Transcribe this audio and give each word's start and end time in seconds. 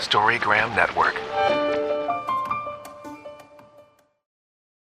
Storygram 0.00 0.74
Network. 0.74 1.14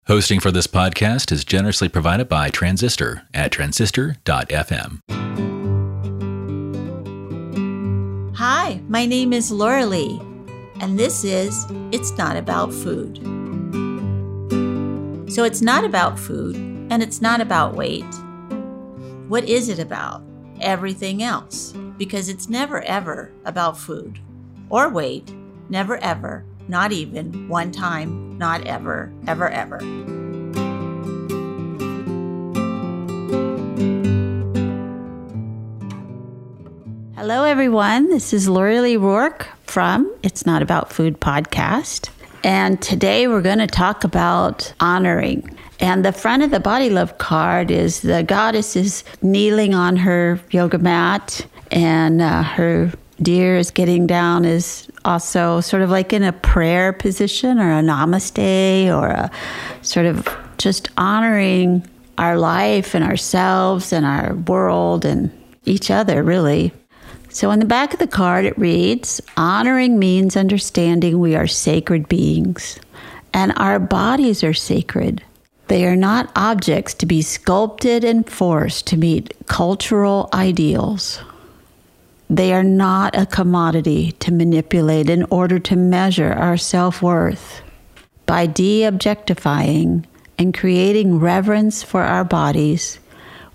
Hosting 0.07 0.39
for 0.39 0.51
this 0.51 0.67
podcast 0.67 1.31
is 1.31 1.45
generously 1.45 1.87
provided 1.87 2.27
by 2.27 2.49
Transistor 2.49 3.23
at 3.33 3.51
transistor.fm. 3.51 4.99
Hi, 8.35 8.81
my 8.87 9.05
name 9.05 9.31
is 9.31 9.51
Laurelee, 9.51 10.19
and 10.81 10.99
this 10.99 11.23
is 11.23 11.65
It's 11.91 12.11
Not 12.17 12.35
About 12.35 12.73
Food. 12.73 13.17
So 15.31 15.45
it's 15.45 15.61
not 15.61 15.85
about 15.85 16.19
food, 16.19 16.55
and 16.91 17.01
it's 17.01 17.21
not 17.21 17.39
about 17.39 17.75
weight. 17.75 18.03
What 19.27 19.45
is 19.45 19.69
it 19.69 19.79
about? 19.79 20.21
Everything 20.59 21.23
else, 21.23 21.73
because 21.97 22.29
it's 22.29 22.49
never 22.49 22.81
ever 22.83 23.31
about 23.45 23.77
food 23.77 24.19
or 24.69 24.89
weight, 24.89 25.33
never 25.69 25.97
ever, 25.97 26.43
not 26.67 26.91
even 26.91 27.47
one 27.47 27.71
time, 27.71 28.37
not 28.37 28.65
ever, 28.65 29.11
ever, 29.27 29.49
ever. 29.49 29.79
Hello, 37.15 37.43
everyone. 37.43 38.09
This 38.09 38.33
is 38.33 38.47
Laurelee 38.49 38.97
Roark 38.97 39.45
from 39.63 40.13
It's 40.23 40.45
Not 40.45 40.61
About 40.61 40.91
Food 40.91 41.21
podcast. 41.21 42.09
And 42.43 42.81
today 42.81 43.27
we're 43.27 43.41
going 43.41 43.59
to 43.59 43.67
talk 43.67 44.03
about 44.03 44.73
honoring. 44.81 45.57
And 45.79 46.03
the 46.03 46.11
front 46.11 46.43
of 46.43 46.51
the 46.51 46.59
body 46.59 46.89
love 46.89 47.17
card 47.19 47.71
is 47.71 48.01
the 48.01 48.23
goddess 48.23 48.75
is 48.75 49.05
kneeling 49.21 49.73
on 49.73 49.95
her 49.95 50.39
yoga 50.51 50.77
mat, 50.77 51.45
and 51.73 52.21
uh, 52.21 52.43
her 52.43 52.91
deer 53.21 53.57
is 53.57 53.71
getting 53.71 54.07
down, 54.07 54.45
is 54.45 54.87
also 55.03 55.59
sort 55.59 55.81
of 55.81 55.89
like 55.89 56.13
in 56.13 56.23
a 56.23 56.31
prayer 56.31 56.93
position 56.93 57.59
or 57.59 57.71
a 57.71 57.81
namaste 57.81 58.87
or 58.87 59.07
a 59.07 59.31
sort 59.81 60.05
of 60.05 60.27
just 60.57 60.89
honoring 60.97 61.85
our 62.17 62.37
life 62.37 62.93
and 62.93 63.03
ourselves 63.03 63.91
and 63.91 64.05
our 64.05 64.35
world 64.35 65.03
and 65.03 65.31
each 65.65 65.89
other, 65.89 66.23
really. 66.23 66.71
So, 67.29 67.49
on 67.49 67.57
the 67.57 67.65
back 67.65 67.93
of 67.93 67.99
the 67.99 68.07
card, 68.07 68.45
it 68.45 68.57
reads 68.57 69.19
Honoring 69.35 69.97
means 69.97 70.37
understanding 70.37 71.19
we 71.19 71.35
are 71.35 71.47
sacred 71.47 72.07
beings 72.07 72.79
and 73.33 73.51
our 73.57 73.79
bodies 73.79 74.43
are 74.43 74.53
sacred. 74.53 75.23
They 75.69 75.87
are 75.87 75.95
not 75.95 76.31
objects 76.35 76.93
to 76.95 77.07
be 77.07 77.23
sculpted 77.23 78.03
and 78.03 78.29
forced 78.29 78.85
to 78.87 78.97
meet 78.97 79.33
cultural 79.47 80.29
ideals. 80.31 81.19
They 82.33 82.51
are 82.51 82.63
not 82.63 83.15
a 83.15 83.27
commodity 83.27 84.13
to 84.13 84.31
manipulate 84.31 85.07
in 85.07 85.23
order 85.29 85.59
to 85.59 85.75
measure 85.75 86.33
our 86.33 86.57
self 86.57 86.99
worth. 86.99 87.61
By 88.25 88.47
de 88.47 88.85
objectifying 88.85 90.07
and 90.39 90.51
creating 90.51 91.19
reverence 91.19 91.83
for 91.83 92.01
our 92.01 92.23
bodies, 92.23 92.97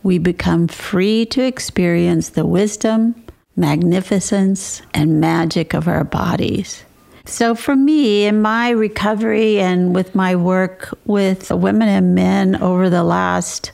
we 0.04 0.18
become 0.18 0.68
free 0.68 1.26
to 1.26 1.42
experience 1.42 2.28
the 2.28 2.46
wisdom 2.46 3.16
magnificence 3.56 4.80
and 4.94 5.20
magic 5.20 5.74
of 5.74 5.88
our 5.88 6.04
bodies. 6.04 6.84
So, 7.24 7.56
for 7.56 7.74
me, 7.74 8.26
in 8.26 8.40
my 8.40 8.70
recovery 8.70 9.58
and 9.58 9.92
with 9.92 10.14
my 10.14 10.36
work 10.36 10.96
with 11.04 11.50
women 11.50 11.88
and 11.88 12.14
men 12.14 12.54
over 12.62 12.88
the 12.88 13.02
last 13.02 13.72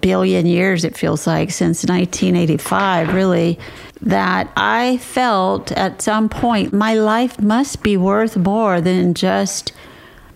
billion 0.00 0.46
years, 0.46 0.84
it 0.84 0.96
feels 0.96 1.26
like, 1.26 1.50
since 1.50 1.84
1985, 1.84 3.14
really, 3.14 3.58
that 4.00 4.50
I 4.56 4.98
felt 4.98 5.72
at 5.72 6.02
some 6.02 6.28
point 6.28 6.72
my 6.72 6.94
life 6.94 7.40
must 7.40 7.82
be 7.82 7.96
worth 7.96 8.36
more 8.36 8.80
than 8.80 9.14
just 9.14 9.72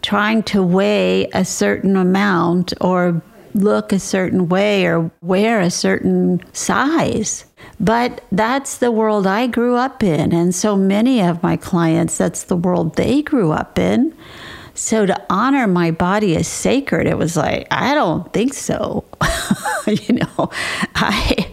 trying 0.03 0.43
to 0.45 0.63
weigh 0.63 1.27
a 1.35 1.45
certain 1.45 1.97
amount 1.97 2.73
or 2.81 3.21
look 3.55 3.93
a 3.93 3.99
certain 3.99 4.49
way 4.49 4.87
or 4.87 5.11
wear 5.23 5.61
a 5.61 5.71
certain 5.71 6.41
size. 6.53 7.45
But 7.81 8.23
that's 8.31 8.79
the 8.79 8.93
world 8.93 9.27
I 9.27 9.47
grew 9.47 9.75
up 9.75 10.03
in. 10.03 10.33
And 10.33 10.55
so 10.55 10.77
many 10.77 11.21
of 11.21 11.43
my 11.43 11.57
clients, 11.57 12.17
that's 12.17 12.45
the 12.45 12.57
world 12.57 12.97
they 12.97 13.23
grew 13.23 13.53
up 13.53 13.79
in. 13.79 14.15
So 14.77 15.07
to 15.07 15.27
honor 15.31 15.67
my 15.67 15.91
body 15.91 16.37
as 16.37 16.47
sacred, 16.47 17.07
it 17.07 17.17
was 17.17 17.37
like, 17.37 17.67
I 17.71 17.95
don't 17.95 18.31
think 18.33 18.53
so. 18.53 19.05
you 19.87 20.15
know, 20.15 20.51
I 20.95 21.51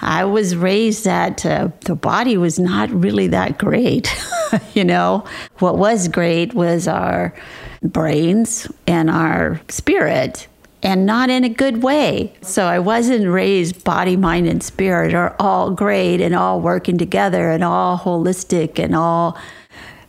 I 0.00 0.24
was 0.24 0.56
raised 0.56 1.04
that 1.04 1.44
uh, 1.44 1.70
the 1.80 1.96
body 1.96 2.36
was 2.36 2.58
not 2.58 2.88
really 2.90 3.26
that 3.28 3.58
great. 3.58 4.14
you 4.74 4.84
know, 4.84 5.24
what 5.58 5.78
was 5.78 6.08
great 6.08 6.54
was 6.54 6.86
our 6.86 7.34
brains 7.82 8.70
and 8.86 9.10
our 9.10 9.60
spirit 9.68 10.46
and 10.82 11.04
not 11.04 11.28
in 11.28 11.44
a 11.44 11.48
good 11.48 11.82
way. 11.82 12.32
So 12.42 12.64
I 12.64 12.78
wasn't 12.78 13.28
raised 13.28 13.84
body, 13.84 14.16
mind, 14.16 14.46
and 14.46 14.62
spirit 14.62 15.12
are 15.12 15.36
all 15.38 15.70
great 15.72 16.20
and 16.20 16.34
all 16.34 16.60
working 16.60 16.96
together 16.96 17.50
and 17.50 17.62
all 17.62 17.98
holistic 17.98 18.82
and 18.82 18.94
all 18.94 19.36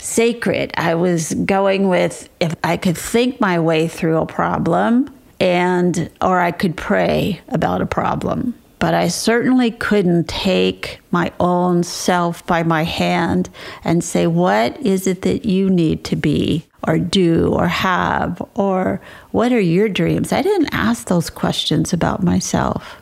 sacred. 0.02 0.74
I 0.76 0.96
was 0.96 1.34
going 1.34 1.88
with 1.88 2.30
if 2.40 2.56
I 2.64 2.78
could 2.78 2.98
think 2.98 3.40
my 3.40 3.60
way 3.60 3.88
through 3.88 4.18
a 4.18 4.26
problem 4.26 5.14
and 5.40 6.10
or 6.22 6.40
I 6.40 6.52
could 6.52 6.76
pray 6.76 7.42
about 7.50 7.82
a 7.82 7.86
problem. 7.86 8.56
But 8.80 8.96
I 8.96 9.10
certainly 9.10 9.70
couldn't 9.70 10.28
take 10.28 11.00
my 11.12 11.32
own 11.40 11.84
self 11.84 12.44
by 12.48 12.64
my 12.64 12.84
hand 12.84 13.50
and 13.84 14.04
say, 14.04 14.26
What 14.26 14.80
is 14.80 15.06
it 15.06 15.22
that 15.22 15.46
you 15.46 15.70
need 15.70 16.04
to 16.06 16.16
be? 16.16 16.66
or 16.88 16.98
do 16.98 17.54
or 17.54 17.68
have 17.68 18.42
or 18.56 19.02
what 19.32 19.52
are 19.52 19.62
your 19.62 19.90
dreams? 19.90 20.34
I 20.34 20.42
didn't 20.42 20.74
ask 20.74 21.08
those 21.08 21.30
questions 21.30 21.94
about 21.94 22.24
myself. 22.24 22.98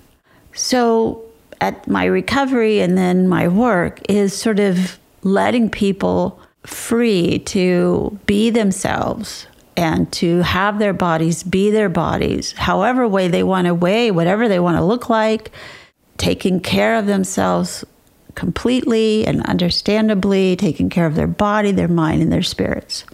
So 0.54 1.24
at 1.62 1.88
my 1.88 2.06
recovery 2.06 2.82
and 2.82 2.98
then 2.98 3.28
my 3.28 3.48
work 3.48 4.00
is 4.10 4.34
sort 4.34 4.60
of 4.60 5.00
letting 5.24 5.70
people 5.70 6.40
free 6.66 7.40
to 7.40 8.20
be 8.26 8.50
themselves 8.50 9.48
and 9.78 10.12
to 10.12 10.42
have 10.42 10.78
their 10.80 10.94
bodies 10.94 11.44
be 11.44 11.72
their 11.72 11.90
bodies, 11.90 12.52
however 12.54 13.08
way 13.08 13.28
they 13.28 13.44
want 13.44 13.68
to 13.68 13.74
weigh, 13.74 14.12
whatever 14.12 14.48
they 14.48 14.60
want 14.60 14.78
to 14.78 14.84
look 14.84 15.10
like, 15.10 15.52
taking 16.18 16.60
care 16.60 16.96
of 16.96 17.06
themselves 17.06 17.86
completely 18.36 19.26
and 19.26 19.42
understandably, 19.46 20.56
taking 20.56 20.90
care 20.90 21.06
of 21.06 21.16
their 21.16 21.28
body, 21.28 21.72
their 21.72 21.88
mind, 21.88 22.22
and 22.22 22.32
their 22.32 22.42
spirits. 22.42 23.06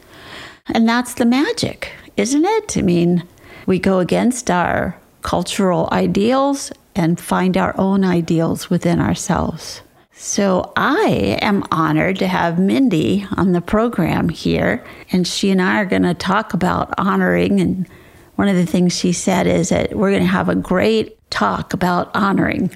And 0.68 0.90
that's 0.90 1.14
the 1.14 1.26
magic, 1.26 1.92
isn't 2.18 2.46
it? 2.46 2.78
I 2.78 2.82
mean, 2.82 3.24
we 3.68 3.78
go 3.78 4.00
against 4.00 4.50
our 4.50 5.00
cultural 5.22 5.90
ideals 5.92 6.72
and 6.96 7.20
find 7.20 7.58
our 7.58 7.76
own 7.78 8.04
ideals 8.04 8.70
within 8.70 9.00
ourselves. 9.00 9.82
So 10.26 10.74
I 10.76 11.38
am 11.44 11.64
honored 11.70 12.18
to 12.18 12.28
have 12.28 12.58
Mindy 12.58 13.28
on 13.38 13.52
the 13.52 13.62
program 13.62 14.28
here, 14.28 14.84
and 15.12 15.28
she 15.28 15.52
and 15.52 15.62
I 15.62 15.80
are 15.80 15.86
going 15.86 16.02
to 16.02 16.16
talk 16.16 16.56
about 16.56 16.92
honoring. 16.98 17.60
And 17.62 17.88
one 18.34 18.48
of 18.48 18.56
the 18.56 18.66
things 18.66 18.98
she 18.98 19.14
said 19.14 19.46
is 19.46 19.70
that 19.70 19.96
we're 19.96 20.10
going 20.10 20.24
to 20.24 20.28
have 20.28 20.50
a 20.50 20.56
great 20.56 21.16
talk 21.30 21.74
about 21.74 22.10
honoring. 22.16 22.76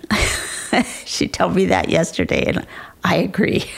she 1.06 1.28
told 1.28 1.56
me 1.56 1.66
that 1.66 1.90
yesterday, 1.90 2.44
and 2.46 2.68
I 3.04 3.16
agree. 3.16 3.66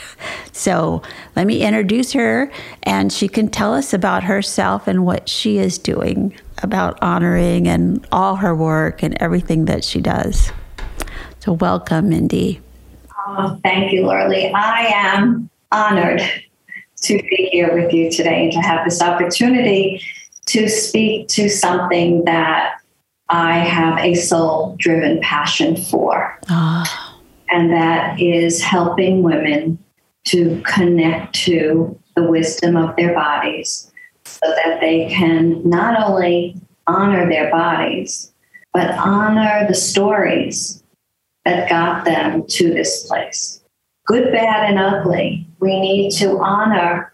So 0.54 1.00
let 1.34 1.46
me 1.46 1.62
introduce 1.62 2.12
her, 2.12 2.52
and 2.82 3.10
she 3.10 3.26
can 3.26 3.48
tell 3.48 3.72
us 3.72 3.94
about 3.94 4.22
herself 4.22 4.86
and 4.86 5.06
what 5.06 5.26
she 5.26 5.56
is 5.56 5.78
doing 5.78 6.38
about 6.62 7.02
honoring 7.02 7.66
and 7.66 8.06
all 8.12 8.36
her 8.36 8.54
work 8.54 9.02
and 9.02 9.16
everything 9.20 9.64
that 9.64 9.82
she 9.82 10.02
does. 10.02 10.52
So, 11.40 11.54
welcome, 11.54 12.10
Mindy. 12.10 12.60
Oh, 13.26 13.58
thank 13.62 13.92
you, 13.92 14.06
Laura 14.06 14.28
I 14.54 14.86
am 14.94 15.48
honored 15.70 16.22
to 17.02 17.22
be 17.22 17.48
here 17.52 17.74
with 17.74 17.92
you 17.92 18.10
today 18.10 18.44
and 18.44 18.52
to 18.52 18.60
have 18.60 18.84
this 18.84 19.02
opportunity 19.02 20.02
to 20.46 20.68
speak 20.68 21.28
to 21.28 21.48
something 21.48 22.24
that 22.24 22.74
I 23.28 23.58
have 23.58 23.98
a 23.98 24.14
soul 24.14 24.76
driven 24.78 25.20
passion 25.20 25.76
for. 25.76 26.38
Oh 26.50 27.12
and 27.52 27.70
that 27.70 28.18
is 28.18 28.62
helping 28.62 29.22
women 29.22 29.78
to 30.24 30.60
connect 30.64 31.34
to 31.34 31.98
the 32.16 32.22
wisdom 32.24 32.76
of 32.76 32.96
their 32.96 33.14
bodies 33.14 33.90
so 34.24 34.48
that 34.64 34.80
they 34.80 35.06
can 35.08 35.68
not 35.68 36.02
only 36.02 36.56
honor 36.86 37.28
their 37.28 37.50
bodies, 37.50 38.32
but 38.72 38.90
honor 38.92 39.66
the 39.68 39.74
stories 39.74 40.81
that 41.44 41.68
got 41.68 42.04
them 42.04 42.46
to 42.46 42.72
this 42.72 43.06
place. 43.06 43.60
Good, 44.06 44.32
bad, 44.32 44.68
and 44.68 44.78
ugly. 44.78 45.46
We 45.60 45.80
need 45.80 46.10
to 46.12 46.38
honor 46.38 47.12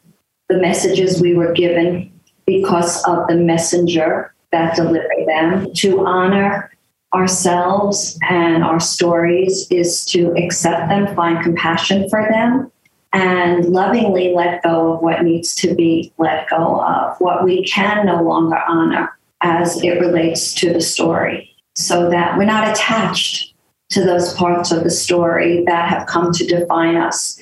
the 0.48 0.58
messages 0.58 1.20
we 1.20 1.34
were 1.34 1.52
given 1.52 2.12
because 2.46 3.04
of 3.04 3.26
the 3.28 3.36
messenger 3.36 4.34
that 4.52 4.74
delivered 4.74 5.26
them, 5.26 5.72
to 5.74 6.06
honor 6.06 6.70
ourselves 7.14 8.18
and 8.28 8.64
our 8.64 8.80
stories 8.80 9.66
is 9.70 10.04
to 10.06 10.32
accept 10.36 10.88
them, 10.88 11.14
find 11.14 11.42
compassion 11.42 12.08
for 12.08 12.26
them, 12.30 12.70
and 13.12 13.66
lovingly 13.66 14.34
let 14.34 14.62
go 14.62 14.94
of 14.94 15.02
what 15.02 15.22
needs 15.22 15.54
to 15.54 15.74
be 15.74 16.12
let 16.18 16.48
go 16.48 16.80
of, 16.82 17.18
what 17.20 17.44
we 17.44 17.64
can 17.64 18.06
no 18.06 18.22
longer 18.22 18.58
honor 18.66 19.10
as 19.42 19.82
it 19.82 20.00
relates 20.00 20.52
to 20.54 20.72
the 20.72 20.80
story, 20.80 21.54
so 21.74 22.10
that 22.10 22.36
we're 22.36 22.44
not 22.44 22.68
attached 22.68 23.47
to 23.90 24.04
those 24.04 24.34
parts 24.34 24.70
of 24.70 24.84
the 24.84 24.90
story 24.90 25.64
that 25.66 25.88
have 25.88 26.06
come 26.06 26.32
to 26.32 26.46
define 26.46 26.96
us 26.96 27.40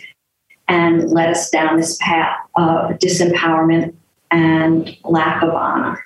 and 0.69 1.11
led 1.11 1.31
us 1.31 1.51
down 1.51 1.77
this 1.77 1.97
path 2.01 2.39
of 2.57 2.91
disempowerment 2.99 3.95
and 4.31 4.97
lack 5.05 5.43
of 5.43 5.51
honor. 5.51 6.03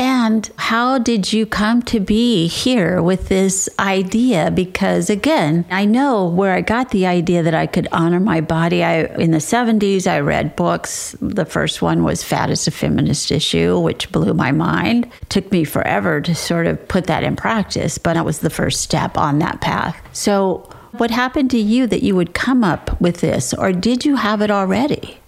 And 0.00 0.50
how 0.56 0.96
did 0.96 1.30
you 1.30 1.44
come 1.44 1.82
to 1.82 2.00
be 2.00 2.46
here 2.46 3.02
with 3.02 3.28
this 3.28 3.68
idea? 3.78 4.50
Because 4.50 5.10
again, 5.10 5.66
I 5.70 5.84
know 5.84 6.26
where 6.26 6.54
I 6.54 6.62
got 6.62 6.88
the 6.88 7.04
idea 7.04 7.42
that 7.42 7.52
I 7.52 7.66
could 7.66 7.86
honor 7.92 8.18
my 8.18 8.40
body. 8.40 8.82
I 8.82 9.04
in 9.16 9.32
the 9.32 9.38
70s 9.38 10.06
I 10.06 10.20
read 10.20 10.56
books. 10.56 11.14
The 11.20 11.44
first 11.44 11.82
one 11.82 12.02
was 12.02 12.24
Fat 12.24 12.48
is 12.48 12.66
a 12.66 12.70
Feminist 12.70 13.30
Issue, 13.30 13.78
which 13.78 14.10
blew 14.10 14.32
my 14.32 14.52
mind. 14.52 15.06
Took 15.28 15.52
me 15.52 15.64
forever 15.64 16.22
to 16.22 16.34
sort 16.34 16.66
of 16.66 16.88
put 16.88 17.04
that 17.04 17.22
in 17.22 17.36
practice, 17.36 17.98
but 17.98 18.16
it 18.16 18.24
was 18.24 18.38
the 18.38 18.48
first 18.48 18.80
step 18.80 19.18
on 19.18 19.38
that 19.40 19.60
path. 19.60 20.00
So 20.12 20.66
what 20.92 21.10
happened 21.10 21.50
to 21.50 21.58
you 21.58 21.86
that 21.86 22.02
you 22.02 22.16
would 22.16 22.32
come 22.32 22.64
up 22.64 22.98
with 23.02 23.20
this, 23.20 23.52
or 23.52 23.70
did 23.70 24.06
you 24.06 24.16
have 24.16 24.40
it 24.40 24.50
already? 24.50 25.19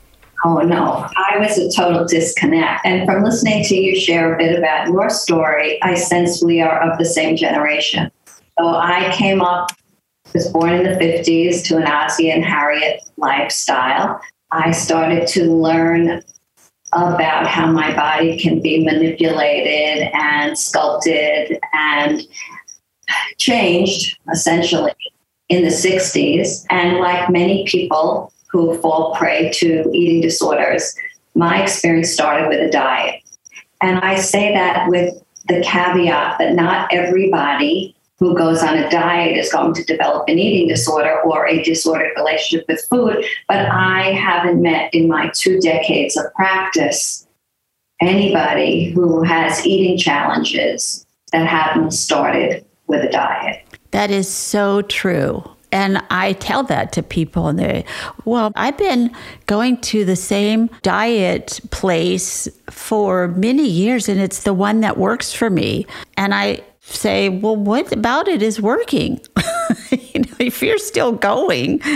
Oh 0.45 0.59
no, 0.59 1.09
I 1.17 1.39
was 1.39 1.57
a 1.57 1.71
total 1.71 2.05
disconnect. 2.05 2.85
And 2.85 3.07
from 3.07 3.23
listening 3.23 3.65
to 3.65 3.77
you 3.77 3.99
share 3.99 4.35
a 4.35 4.39
bit 4.39 4.59
about 4.59 4.89
your 4.89 5.09
story, 5.09 5.81
I 5.83 5.95
sense 5.95 6.43
we 6.43 6.61
are 6.61 6.81
of 6.83 6.99
the 6.99 7.05
same 7.05 7.37
generation. 7.37 8.11
So 8.59 8.69
I 8.69 9.13
came 9.17 9.41
up, 9.41 9.71
was 10.35 10.49
born 10.49 10.73
in 10.73 10.83
the 10.83 10.99
50s 10.99 11.65
to 11.67 11.77
an 11.77 11.87
Ozzie 11.87 12.31
and 12.31 12.45
Harriet 12.45 13.03
lifestyle. 13.17 14.21
I 14.51 14.73
started 14.73 15.29
to 15.29 15.45
learn 15.45 16.23
about 16.93 17.47
how 17.47 17.71
my 17.71 17.95
body 17.95 18.39
can 18.39 18.61
be 18.61 18.85
manipulated 18.85 20.11
and 20.13 20.59
sculpted 20.59 21.59
and 21.73 22.23
changed 23.39 24.19
essentially 24.31 24.93
in 25.49 25.63
the 25.63 25.69
60s. 25.69 26.67
And 26.71 26.99
like 26.99 27.31
many 27.31 27.65
people, 27.67 28.33
who 28.53 28.79
fall 28.79 29.15
prey 29.15 29.51
to 29.55 29.91
eating 29.93 30.21
disorders. 30.21 30.95
My 31.35 31.63
experience 31.63 32.13
started 32.13 32.49
with 32.49 32.61
a 32.61 32.71
diet. 32.71 33.23
And 33.81 33.99
I 33.99 34.17
say 34.17 34.53
that 34.53 34.89
with 34.89 35.15
the 35.49 35.63
caveat 35.63 36.39
that 36.39 36.55
not 36.55 36.93
everybody 36.93 37.97
who 38.19 38.37
goes 38.37 38.63
on 38.63 38.79
a 38.79 38.89
diet 38.89 39.37
is 39.37 39.51
going 39.51 39.75
to 39.75 39.83
develop 39.83 40.29
an 40.29 40.39
eating 40.39 40.69
disorder 40.69 41.21
or 41.23 41.49
a 41.49 41.61
disordered 41.65 42.13
relationship 42.15 42.65
with 42.69 42.85
food. 42.89 43.25
But 43.49 43.67
I 43.69 44.13
haven't 44.13 44.63
met 44.63 44.95
in 44.95 45.09
my 45.09 45.31
two 45.35 45.59
decades 45.59 46.17
of 46.17 46.33
practice 46.35 47.27
anybody 48.01 48.91
who 48.91 49.23
has 49.23 49.67
eating 49.67 49.97
challenges 49.97 51.05
that 51.33 51.49
haven't 51.49 51.93
started 51.93 52.65
with 52.87 53.05
a 53.05 53.11
diet. 53.11 53.65
That 53.91 54.11
is 54.11 54.29
so 54.29 54.83
true. 54.83 55.43
And 55.73 56.03
I 56.11 56.35
tell 56.35 56.63
that 56.65 56.93
to 56.93 57.03
people, 57.03 57.49
and 57.49 57.59
they, 57.59 57.85
well, 58.25 58.53
I've 58.55 58.77
been 58.77 59.11
going 59.47 59.79
to 59.83 60.05
the 60.05 60.17
same 60.17 60.69
diet 60.83 61.61
place 61.71 62.49
for 62.71 63.29
many 63.29 63.67
years, 63.67 64.09
and 64.09 64.21
it's 64.21 64.43
the 64.43 64.55
one 64.55 64.81
that 64.81 64.99
works 64.99 65.33
for 65.33 65.49
me. 65.49 65.87
And 66.17 66.35
I 66.35 66.63
say, 66.81 67.29
well, 67.29 67.57
what 67.57 67.91
about 67.93 68.29
it 68.29 68.43
is 68.43 68.61
working? 68.61 69.21
you 69.91 70.21
know, 70.21 70.37
if 70.39 70.63
you're 70.63 70.79
still 70.79 71.13
going. 71.13 71.81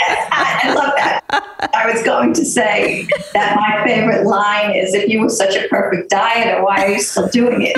I 0.00 0.74
love 0.74 0.92
that. 0.96 1.70
I 1.74 1.90
was 1.92 2.02
going 2.02 2.32
to 2.34 2.44
say 2.44 3.06
that 3.34 3.56
my 3.56 3.84
favorite 3.84 4.26
line 4.26 4.74
is 4.74 4.94
if 4.94 5.08
you 5.08 5.20
were 5.20 5.28
such 5.28 5.56
a 5.56 5.66
perfect 5.68 6.10
dieter, 6.10 6.62
why 6.62 6.84
are 6.84 6.90
you 6.90 7.00
still 7.00 7.28
doing 7.28 7.62
it? 7.62 7.76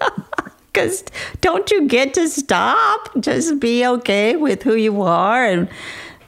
because 0.72 1.04
don't 1.40 1.70
you 1.70 1.86
get 1.86 2.14
to 2.14 2.28
stop? 2.28 3.10
Just 3.20 3.60
be 3.60 3.86
okay 3.86 4.36
with 4.36 4.62
who 4.62 4.74
you 4.74 5.02
are 5.02 5.44
and 5.44 5.68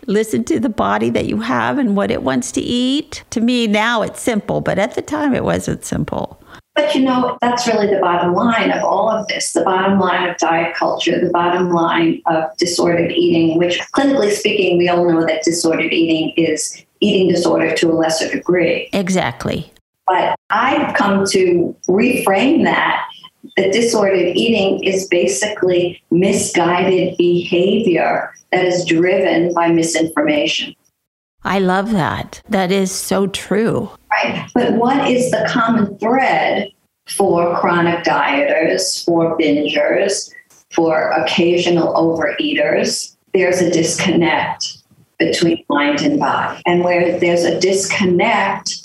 listen 0.06 0.44
to 0.44 0.58
the 0.58 0.68
body 0.68 1.10
that 1.10 1.26
you 1.26 1.40
have 1.40 1.78
and 1.78 1.96
what 1.96 2.10
it 2.10 2.22
wants 2.22 2.52
to 2.52 2.60
eat. 2.60 3.22
To 3.30 3.40
me, 3.40 3.66
now 3.66 4.02
it's 4.02 4.20
simple, 4.20 4.60
but 4.60 4.78
at 4.78 4.94
the 4.94 5.02
time 5.02 5.34
it 5.34 5.44
wasn't 5.44 5.84
simple. 5.84 6.42
But 6.74 6.94
you 6.94 7.02
know, 7.02 7.36
that's 7.40 7.66
really 7.66 7.88
the 7.88 8.00
bottom 8.00 8.32
line 8.32 8.70
of 8.70 8.82
all 8.84 9.10
of 9.10 9.26
this 9.28 9.52
the 9.52 9.62
bottom 9.62 9.98
line 9.98 10.28
of 10.28 10.36
diet 10.38 10.74
culture, 10.74 11.20
the 11.20 11.30
bottom 11.30 11.70
line 11.70 12.22
of 12.26 12.56
disordered 12.56 13.12
eating, 13.12 13.58
which 13.58 13.78
clinically 13.94 14.30
speaking, 14.30 14.78
we 14.78 14.88
all 14.88 15.08
know 15.08 15.26
that 15.26 15.42
disordered 15.42 15.92
eating 15.92 16.32
is 16.42 16.84
eating 17.00 17.28
disorder 17.28 17.74
to 17.76 17.90
a 17.90 17.94
lesser 17.94 18.30
degree. 18.30 18.88
Exactly. 18.92 19.72
But 20.06 20.36
I've 20.50 20.94
come 20.94 21.24
to 21.30 21.76
reframe 21.88 22.64
that 22.64 23.06
that 23.56 23.72
disordered 23.72 24.36
eating 24.36 24.82
is 24.84 25.06
basically 25.08 26.02
misguided 26.10 27.16
behavior 27.16 28.32
that 28.52 28.64
is 28.64 28.84
driven 28.84 29.52
by 29.54 29.68
misinformation. 29.68 30.74
I 31.42 31.58
love 31.58 31.92
that. 31.92 32.42
That 32.48 32.70
is 32.70 32.92
so 32.92 33.26
true. 33.26 33.90
Right. 34.10 34.48
But 34.54 34.74
what 34.74 35.10
is 35.10 35.30
the 35.30 35.46
common 35.48 35.96
thread 35.98 36.70
for 37.08 37.58
chronic 37.58 38.04
dieters, 38.04 39.04
for 39.04 39.38
bingers, 39.38 40.30
for 40.70 41.10
occasional 41.10 41.94
overeaters? 41.94 43.16
There's 43.32 43.60
a 43.60 43.70
disconnect 43.70 44.78
between 45.18 45.64
mind 45.68 46.00
and 46.00 46.18
body. 46.18 46.60
And 46.66 46.82
where 46.82 47.18
there's 47.18 47.44
a 47.44 47.60
disconnect, 47.60 48.76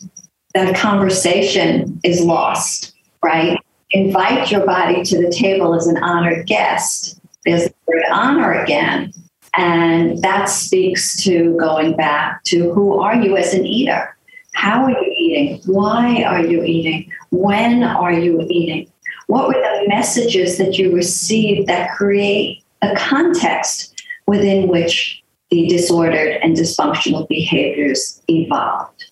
that 0.54 0.76
conversation 0.76 2.00
is 2.04 2.22
lost, 2.22 2.94
right? 3.24 3.60
Invite 3.96 4.52
your 4.52 4.66
body 4.66 5.04
to 5.04 5.22
the 5.22 5.32
table 5.32 5.74
as 5.74 5.88
an 5.88 5.98
honored 6.04 6.46
guest. 6.48 7.18
There's 7.46 7.64
the 7.64 7.74
word 7.88 8.04
honor 8.12 8.52
again. 8.52 9.14
And 9.54 10.22
that 10.22 10.50
speaks 10.50 11.24
to 11.24 11.56
going 11.58 11.96
back 11.96 12.44
to 12.46 12.74
who 12.74 13.00
are 13.00 13.16
you 13.16 13.38
as 13.38 13.54
an 13.54 13.66
eater? 13.66 14.18
How 14.54 14.84
are 14.84 14.92
you 14.92 15.14
eating? 15.18 15.62
Why 15.66 16.24
are 16.24 16.46
you 16.46 16.62
eating? 16.64 17.10
When 17.30 17.84
are 17.84 18.12
you 18.12 18.46
eating? 18.50 18.92
What 19.28 19.48
were 19.48 19.54
the 19.54 19.86
messages 19.88 20.58
that 20.58 20.78
you 20.78 20.94
received 20.94 21.68
that 21.68 21.92
create 21.96 22.64
a 22.82 22.94
context 22.96 24.04
within 24.28 24.68
which 24.68 25.24
the 25.52 25.68
disordered 25.68 26.38
and 26.44 26.56
dysfunctional 26.58 27.28
behaviors 27.30 28.22
evolved? 28.28 29.06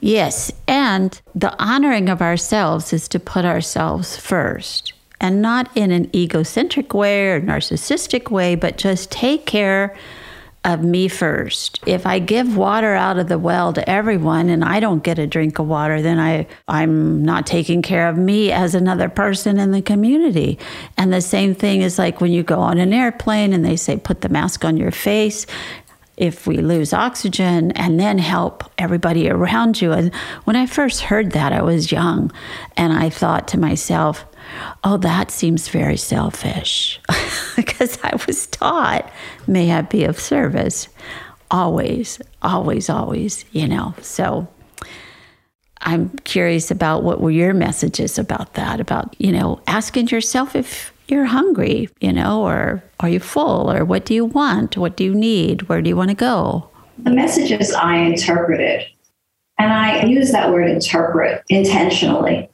Yes. 0.00 0.52
And 0.66 1.20
the 1.34 1.54
honoring 1.62 2.08
of 2.08 2.22
ourselves 2.22 2.92
is 2.92 3.08
to 3.08 3.20
put 3.20 3.44
ourselves 3.44 4.16
first 4.16 4.92
and 5.20 5.40
not 5.40 5.70
in 5.76 5.92
an 5.92 6.14
egocentric 6.14 6.92
way 6.92 7.28
or 7.30 7.40
narcissistic 7.40 8.30
way, 8.30 8.56
but 8.56 8.76
just 8.76 9.10
take 9.10 9.46
care 9.46 9.96
of 10.64 10.84
me 10.84 11.08
first. 11.08 11.80
If 11.86 12.06
I 12.06 12.20
give 12.20 12.56
water 12.56 12.94
out 12.94 13.18
of 13.18 13.28
the 13.28 13.38
well 13.38 13.72
to 13.72 13.88
everyone 13.88 14.48
and 14.48 14.64
I 14.64 14.78
don't 14.78 15.02
get 15.02 15.18
a 15.18 15.26
drink 15.26 15.58
of 15.58 15.66
water, 15.66 16.00
then 16.00 16.20
I 16.20 16.46
I'm 16.68 17.24
not 17.24 17.46
taking 17.46 17.82
care 17.82 18.08
of 18.08 18.16
me 18.16 18.52
as 18.52 18.74
another 18.74 19.08
person 19.08 19.58
in 19.58 19.72
the 19.72 19.82
community. 19.82 20.58
And 20.96 21.12
the 21.12 21.20
same 21.20 21.54
thing 21.54 21.82
is 21.82 21.98
like 21.98 22.20
when 22.20 22.30
you 22.30 22.44
go 22.44 22.60
on 22.60 22.78
an 22.78 22.92
airplane 22.92 23.52
and 23.52 23.64
they 23.64 23.76
say 23.76 23.96
put 23.96 24.20
the 24.20 24.28
mask 24.28 24.64
on 24.64 24.76
your 24.76 24.92
face 24.92 25.46
if 26.16 26.46
we 26.46 26.58
lose 26.58 26.92
oxygen 26.92 27.72
and 27.72 27.98
then 27.98 28.18
help 28.18 28.70
everybody 28.78 29.28
around 29.30 29.80
you. 29.80 29.92
And 29.92 30.14
when 30.44 30.56
I 30.56 30.66
first 30.66 31.02
heard 31.02 31.32
that, 31.32 31.52
I 31.52 31.62
was 31.62 31.90
young 31.90 32.30
and 32.76 32.92
I 32.92 33.08
thought 33.08 33.48
to 33.48 33.58
myself, 33.58 34.24
oh, 34.84 34.98
that 34.98 35.30
seems 35.30 35.68
very 35.68 35.96
selfish 35.96 37.00
because 37.56 37.98
I 38.02 38.18
was 38.26 38.46
taught, 38.48 39.10
may 39.46 39.72
I 39.72 39.82
be 39.82 40.04
of 40.04 40.20
service? 40.20 40.88
Always, 41.50 42.20
always, 42.42 42.90
always, 42.90 43.44
you 43.52 43.66
know. 43.66 43.94
So 44.02 44.48
I'm 45.80 46.10
curious 46.20 46.70
about 46.70 47.02
what 47.02 47.20
were 47.20 47.30
your 47.30 47.54
messages 47.54 48.18
about 48.18 48.54
that, 48.54 48.80
about, 48.80 49.14
you 49.18 49.32
know, 49.32 49.60
asking 49.66 50.08
yourself 50.08 50.54
if 50.54 50.91
you're 51.08 51.24
hungry, 51.24 51.88
you 52.00 52.12
know, 52.12 52.42
or 52.42 52.82
are 53.00 53.08
you 53.08 53.20
full, 53.20 53.70
or 53.70 53.84
what 53.84 54.04
do 54.04 54.14
you 54.14 54.24
want? 54.24 54.76
What 54.76 54.96
do 54.96 55.04
you 55.04 55.14
need? 55.14 55.62
Where 55.68 55.82
do 55.82 55.88
you 55.88 55.96
want 55.96 56.10
to 56.10 56.16
go? 56.16 56.68
The 56.98 57.10
messages 57.10 57.72
I 57.72 57.96
interpreted, 57.96 58.86
and 59.58 59.72
I 59.72 60.04
use 60.04 60.32
that 60.32 60.50
word 60.50 60.68
interpret 60.68 61.42
intentionally 61.48 62.48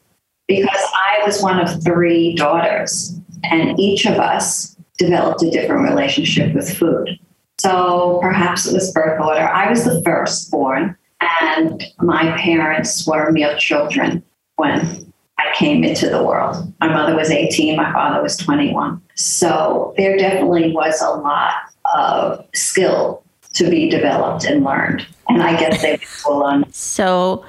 because 0.47 0.83
I 0.95 1.25
was 1.27 1.43
one 1.43 1.61
of 1.61 1.83
three 1.83 2.35
daughters, 2.35 3.19
and 3.45 3.79
each 3.79 4.07
of 4.07 4.15
us 4.15 4.77
developed 4.99 5.43
a 5.43 5.51
different 5.51 5.89
relationship 5.89 6.55
with 6.55 6.77
food. 6.77 7.19
So 7.59 8.19
perhaps 8.23 8.67
it 8.67 8.73
was 8.73 8.93
birth 8.93 9.21
order. 9.21 9.41
I 9.41 9.69
was 9.69 9.85
the 9.85 10.01
firstborn, 10.05 10.97
and 11.21 11.85
my 12.01 12.37
parents 12.39 13.07
were 13.07 13.31
mere 13.33 13.57
children 13.57 14.23
when 14.57 15.08
I 15.39 15.53
came 15.55 15.85
into 15.85 16.09
the 16.11 16.23
world. 16.23 16.73
My 16.81 16.89
mother 16.89 17.15
was 17.15 17.31
18, 17.31 17.77
my 17.77 17.93
father 17.93 18.23
was 18.23 18.37
21. 18.37 19.01
So 19.15 19.95
there 19.97 20.17
definitely 20.17 20.73
was 20.73 21.01
a 21.01 21.11
lot 21.11 21.55
of 21.95 22.45
skill 22.55 23.23
to 23.55 23.71
be 23.71 23.89
developed 23.89 24.45
and 24.45 24.65
learned. 24.65 25.07
And 25.29 25.43
I 25.43 25.59
guess 25.59 25.81
they 25.81 25.97
full 25.99 26.43
on. 26.43 26.71
So 26.73 27.45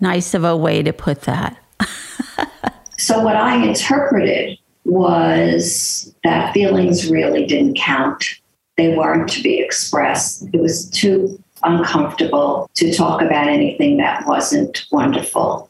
nice 0.00 0.34
of 0.34 0.44
a 0.44 0.56
way 0.56 0.82
to 0.82 0.92
put 0.92 1.22
that. 1.22 1.56
so 2.98 3.20
what 3.20 3.36
I 3.36 3.56
interpreted 3.56 4.58
was 4.84 6.14
that 6.24 6.52
feelings 6.52 7.10
really 7.10 7.46
didn't 7.46 7.76
count. 7.76 8.24
They 8.76 8.96
weren't 8.96 9.28
to 9.30 9.42
be 9.42 9.60
expressed. 9.60 10.48
It 10.52 10.60
was 10.60 10.88
too 10.90 11.42
uncomfortable 11.64 12.68
to 12.74 12.92
talk 12.92 13.22
about 13.22 13.48
anything 13.48 13.98
that 13.98 14.26
wasn't 14.26 14.86
wonderful. 14.90 15.68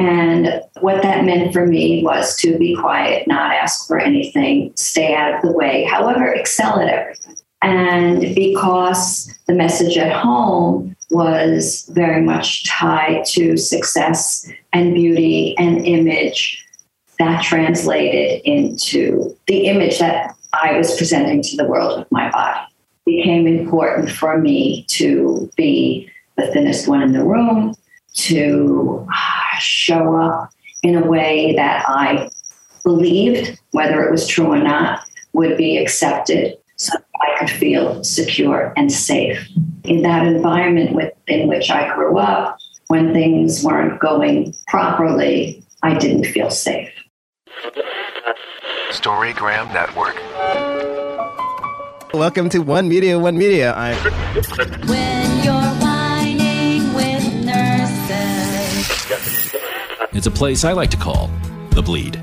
And 0.00 0.62
what 0.80 1.02
that 1.02 1.26
meant 1.26 1.52
for 1.52 1.66
me 1.66 2.02
was 2.02 2.34
to 2.36 2.56
be 2.56 2.74
quiet, 2.74 3.28
not 3.28 3.52
ask 3.52 3.86
for 3.86 3.98
anything, 3.98 4.72
stay 4.74 5.14
out 5.14 5.34
of 5.34 5.42
the 5.42 5.52
way, 5.52 5.84
however, 5.84 6.32
excel 6.32 6.80
at 6.80 6.88
everything. 6.88 7.36
And 7.60 8.34
because 8.34 9.30
the 9.46 9.52
message 9.52 9.98
at 9.98 10.10
home 10.10 10.96
was 11.10 11.86
very 11.92 12.22
much 12.22 12.64
tied 12.66 13.26
to 13.26 13.58
success 13.58 14.50
and 14.72 14.94
beauty 14.94 15.54
and 15.58 15.86
image, 15.86 16.64
that 17.18 17.42
translated 17.42 18.40
into 18.46 19.36
the 19.48 19.66
image 19.66 19.98
that 19.98 20.34
I 20.54 20.78
was 20.78 20.96
presenting 20.96 21.42
to 21.42 21.56
the 21.58 21.66
world 21.66 21.98
with 21.98 22.10
my 22.10 22.30
body. 22.30 22.60
It 23.06 23.16
became 23.16 23.46
important 23.46 24.08
for 24.08 24.38
me 24.38 24.86
to 24.88 25.50
be 25.58 26.10
the 26.38 26.46
thinnest 26.46 26.88
one 26.88 27.02
in 27.02 27.12
the 27.12 27.22
room, 27.22 27.74
to 28.14 29.06
uh, 29.12 29.58
show 29.58 30.16
up 30.16 30.50
in 30.82 30.96
a 30.96 31.06
way 31.06 31.54
that 31.56 31.84
I 31.88 32.30
believed, 32.82 33.58
whether 33.72 34.02
it 34.02 34.10
was 34.10 34.26
true 34.26 34.46
or 34.46 34.58
not, 34.58 35.04
would 35.32 35.56
be 35.56 35.78
accepted 35.78 36.56
so 36.76 36.92
I 37.20 37.38
could 37.38 37.50
feel 37.50 38.02
secure 38.02 38.72
and 38.76 38.90
safe. 38.90 39.48
In 39.84 40.02
that 40.02 40.26
environment 40.26 40.92
within 40.92 41.48
which 41.48 41.70
I 41.70 41.94
grew 41.94 42.18
up, 42.18 42.58
when 42.88 43.12
things 43.12 43.62
weren't 43.62 44.00
going 44.00 44.54
properly, 44.66 45.62
I 45.82 45.96
didn't 45.96 46.24
feel 46.24 46.50
safe. 46.50 46.90
Storygram 48.90 49.72
Network. 49.72 50.16
Welcome 52.12 52.48
to 52.48 52.58
One 52.58 52.88
Media, 52.88 53.18
One 53.18 53.38
Media. 53.38 53.72
I'm. 53.74 53.96
It's 60.20 60.26
a 60.26 60.30
place 60.30 60.66
I 60.66 60.72
like 60.72 60.90
to 60.90 60.98
call 60.98 61.30
The 61.70 61.80
Bleed. 61.80 62.20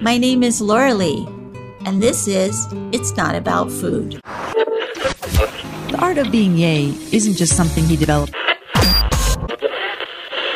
My 0.00 0.16
name 0.16 0.44
is 0.44 0.60
Laurelee, 0.60 1.26
and 1.84 2.00
this 2.00 2.28
is 2.28 2.68
It's 2.92 3.16
Not 3.16 3.34
About 3.34 3.68
Food. 3.68 4.20
The 4.22 5.96
art 5.98 6.18
of 6.18 6.30
being 6.30 6.56
yay 6.56 6.94
isn't 7.10 7.34
just 7.34 7.56
something 7.56 7.82
he 7.82 7.96
developed. 7.96 8.32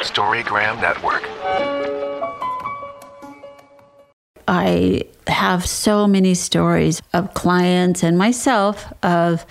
Storygram 0.03 0.81
Network. 0.81 1.25
I 4.47 5.03
have 5.27 5.67
so 5.67 6.07
many 6.07 6.35
stories 6.35 7.03
of 7.13 7.35
clients 7.35 8.05
and 8.05 8.17
myself 8.17 8.93
of 9.03 9.45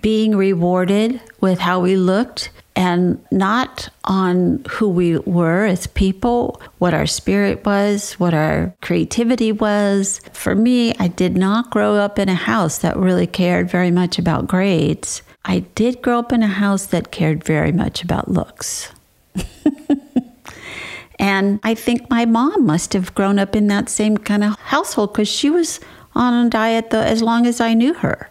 being 0.00 0.36
rewarded 0.36 1.20
with 1.40 1.58
how 1.58 1.80
we 1.80 1.96
looked 1.96 2.50
and 2.76 3.24
not 3.30 3.88
on 4.04 4.64
who 4.68 4.88
we 4.88 5.18
were 5.18 5.64
as 5.64 5.86
people, 5.86 6.60
what 6.78 6.94
our 6.94 7.06
spirit 7.06 7.64
was, 7.64 8.14
what 8.14 8.34
our 8.34 8.74
creativity 8.82 9.52
was. 9.52 10.20
For 10.32 10.54
me, 10.54 10.94
I 10.98 11.08
did 11.08 11.36
not 11.36 11.70
grow 11.70 11.94
up 11.94 12.18
in 12.18 12.28
a 12.28 12.34
house 12.34 12.78
that 12.78 12.96
really 12.96 13.26
cared 13.26 13.70
very 13.70 13.90
much 13.90 14.18
about 14.18 14.48
grades. 14.48 15.22
I 15.44 15.60
did 15.74 16.02
grow 16.02 16.18
up 16.18 16.32
in 16.32 16.42
a 16.42 16.48
house 16.48 16.86
that 16.86 17.12
cared 17.12 17.44
very 17.44 17.72
much 17.72 18.02
about 18.02 18.30
looks. 18.30 18.90
And 21.18 21.60
I 21.62 21.74
think 21.74 22.10
my 22.10 22.24
mom 22.24 22.66
must 22.66 22.92
have 22.92 23.14
grown 23.14 23.38
up 23.38 23.54
in 23.54 23.68
that 23.68 23.88
same 23.88 24.18
kind 24.18 24.42
of 24.44 24.58
household 24.58 25.12
because 25.12 25.28
she 25.28 25.50
was 25.50 25.80
on 26.14 26.46
a 26.46 26.50
diet 26.50 26.90
the, 26.90 26.98
as 26.98 27.22
long 27.22 27.46
as 27.46 27.60
I 27.60 27.74
knew 27.74 27.94
her. 27.94 28.28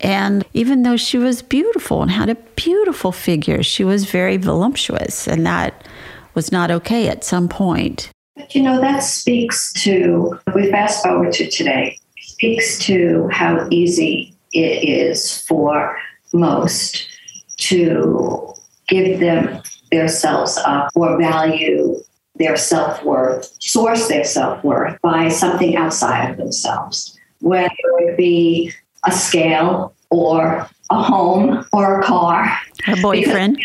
And 0.00 0.44
even 0.52 0.82
though 0.82 0.96
she 0.96 1.18
was 1.18 1.42
beautiful 1.42 2.02
and 2.02 2.10
had 2.10 2.28
a 2.28 2.34
beautiful 2.56 3.12
figure, 3.12 3.62
she 3.62 3.84
was 3.84 4.04
very 4.04 4.36
voluptuous, 4.36 5.26
and 5.26 5.46
that 5.46 5.86
was 6.34 6.52
not 6.52 6.70
okay 6.70 7.08
at 7.08 7.24
some 7.24 7.48
point. 7.48 8.10
But 8.36 8.54
you 8.54 8.62
know, 8.62 8.80
that 8.80 9.00
speaks 9.00 9.72
to, 9.84 10.38
we 10.54 10.70
fast 10.70 11.02
forward 11.02 11.32
to 11.34 11.50
today, 11.50 11.98
speaks 12.18 12.78
to 12.80 13.28
how 13.32 13.66
easy 13.70 14.34
it 14.52 14.84
is 14.88 15.42
for 15.42 15.98
most 16.32 17.08
to 17.56 18.52
give 18.88 19.20
them 19.20 19.62
themselves 19.90 20.58
up 20.58 20.90
or 20.94 21.18
value 21.18 21.96
their 22.36 22.56
self 22.56 23.02
worth, 23.02 23.50
source 23.60 24.08
their 24.08 24.24
self 24.24 24.62
worth 24.62 25.00
by 25.00 25.28
something 25.28 25.76
outside 25.76 26.30
of 26.30 26.36
themselves, 26.36 27.18
whether 27.40 27.70
it 28.00 28.16
be 28.16 28.72
a 29.06 29.12
scale 29.12 29.94
or 30.10 30.68
a 30.90 31.02
home 31.02 31.64
or 31.72 32.00
a 32.00 32.04
car. 32.04 32.56
A 32.88 33.00
boyfriend. 33.00 33.58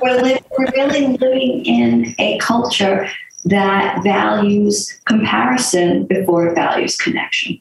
we're, 0.00 0.22
li- 0.22 0.40
we're 0.58 0.70
really 0.72 1.16
living 1.18 1.64
in 1.64 2.14
a 2.18 2.38
culture 2.38 3.08
that 3.44 4.02
values 4.02 5.00
comparison 5.04 6.04
before 6.06 6.48
it 6.48 6.54
values 6.54 6.96
connection. 6.96 7.58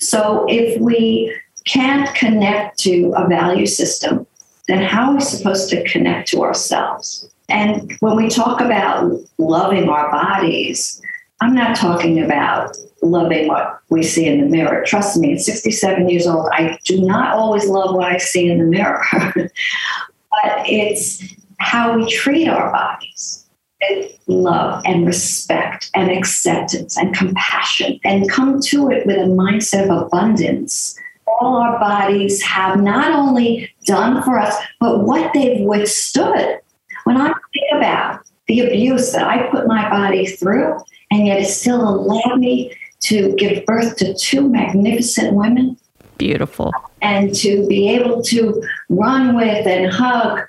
So 0.00 0.44
if 0.48 0.80
we 0.80 1.34
can't 1.64 2.12
connect 2.14 2.78
to 2.80 3.12
a 3.16 3.26
value 3.28 3.66
system, 3.66 4.26
then 4.68 4.82
how 4.82 5.10
are 5.10 5.14
we 5.14 5.20
supposed 5.20 5.70
to 5.70 5.84
connect 5.88 6.28
to 6.28 6.42
ourselves? 6.42 7.30
And 7.48 7.92
when 8.00 8.16
we 8.16 8.28
talk 8.28 8.60
about 8.60 9.12
loving 9.38 9.88
our 9.88 10.10
bodies, 10.10 11.00
I'm 11.40 11.54
not 11.54 11.76
talking 11.76 12.22
about 12.22 12.76
loving 13.04 13.48
what 13.48 13.80
we 13.90 14.02
see 14.02 14.26
in 14.26 14.40
the 14.40 14.46
mirror. 14.46 14.82
Trust 14.84 15.16
me, 15.18 15.34
at 15.34 15.40
67 15.40 16.08
years 16.08 16.26
old, 16.26 16.48
I 16.52 16.78
do 16.84 17.00
not 17.04 17.34
always 17.34 17.66
love 17.66 17.94
what 17.94 18.10
I 18.10 18.18
see 18.18 18.50
in 18.50 18.58
the 18.58 18.64
mirror, 18.64 19.04
but 19.12 19.50
it's 20.66 21.22
how 21.58 21.96
we 21.96 22.10
treat 22.10 22.48
our 22.48 22.72
bodies. 22.72 23.46
Love 24.26 24.82
and 24.86 25.06
respect 25.06 25.90
and 25.94 26.10
acceptance 26.10 26.96
and 26.96 27.14
compassion, 27.14 28.00
and 28.04 28.30
come 28.30 28.58
to 28.60 28.90
it 28.90 29.06
with 29.06 29.18
a 29.18 29.28
mindset 29.28 29.90
of 29.90 30.06
abundance. 30.06 30.98
All 31.26 31.56
our 31.56 31.78
bodies 31.78 32.40
have 32.42 32.80
not 32.80 33.12
only 33.12 33.70
done 33.84 34.22
for 34.22 34.38
us, 34.38 34.56
but 34.80 35.00
what 35.00 35.32
they've 35.34 35.60
withstood 35.66 36.60
when 37.04 37.18
I 37.18 37.26
think 37.26 37.66
about 37.76 38.20
the 38.46 38.60
abuse 38.60 39.12
that 39.12 39.26
I 39.26 39.50
put 39.50 39.66
my 39.66 39.88
body 39.90 40.26
through, 40.26 40.78
and 41.10 41.26
yet 41.26 41.40
it 41.40 41.46
still 41.46 41.86
allowed 41.86 42.38
me 42.38 42.74
to 43.04 43.34
give 43.36 43.64
birth 43.66 43.96
to 43.96 44.14
two 44.14 44.48
magnificent 44.48 45.34
women. 45.34 45.76
Beautiful. 46.18 46.72
And 47.02 47.34
to 47.36 47.66
be 47.66 47.88
able 47.90 48.22
to 48.22 48.62
run 48.88 49.36
with 49.36 49.66
and 49.66 49.92
hug 49.92 50.40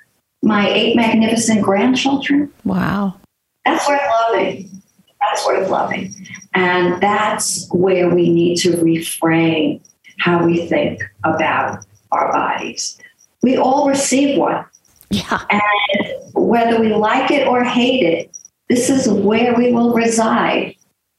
my 0.41 0.69
eight 0.69 0.95
magnificent 0.95 1.61
grandchildren. 1.61 2.51
Wow. 2.63 3.19
That's 3.65 3.87
worth 3.87 4.01
loving. 4.31 4.81
That's 5.19 5.45
worth 5.45 5.69
loving. 5.69 6.13
And 6.53 7.01
that's 7.01 7.67
where 7.71 8.13
we 8.13 8.29
need 8.29 8.57
to 8.59 8.71
reframe 8.77 9.81
how 10.19 10.45
we 10.45 10.67
think 10.67 11.01
about 11.23 11.83
our 12.11 12.31
bodies. 12.31 12.97
We 13.41 13.57
all 13.57 13.89
receive 13.89 14.37
one. 14.37 14.65
Yeah. 15.09 15.43
And 15.49 16.33
whether 16.33 16.79
we 16.79 16.93
like 16.93 17.31
it 17.31 17.47
or 17.47 17.63
hate 17.63 18.03
it, 18.03 18.37
this 18.69 18.89
is 18.89 19.09
where 19.09 19.53
we 19.55 19.71
will 19.71 19.93
reside 19.93 20.74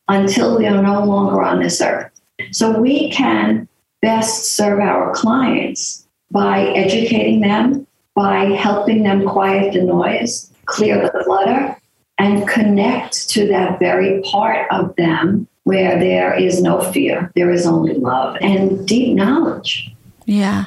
until 0.09 0.59
we 0.59 0.67
are 0.67 0.83
no 0.83 1.05
longer 1.05 1.43
on 1.43 1.61
this 1.61 1.81
earth. 1.81 2.11
So 2.53 2.79
we 2.79 3.11
can 3.11 3.69
best 4.03 4.53
serve 4.57 4.81
our 4.81 5.13
clients 5.15 6.07
by 6.31 6.67
educating 6.69 7.41
them, 7.41 7.87
by 8.15 8.45
helping 8.45 9.03
them 9.03 9.27
quiet 9.27 9.73
the 9.73 9.83
noise, 9.83 10.53
clear 10.67 11.01
the 11.01 11.25
clutter, 11.25 11.77
and 12.19 12.47
connect 12.49 13.29
to 13.31 13.47
that 13.49 13.79
very 13.79 14.21
part 14.23 14.67
of 14.71 14.95
them 14.97 15.47
where 15.65 15.99
there 15.99 16.33
is 16.33 16.63
no 16.63 16.81
fear, 16.93 17.33
there 17.35 17.51
is 17.51 17.67
only 17.67 17.95
love 17.95 18.37
and 18.41 18.87
deep 18.87 19.17
knowledge. 19.17 19.93
Yeah. 20.25 20.67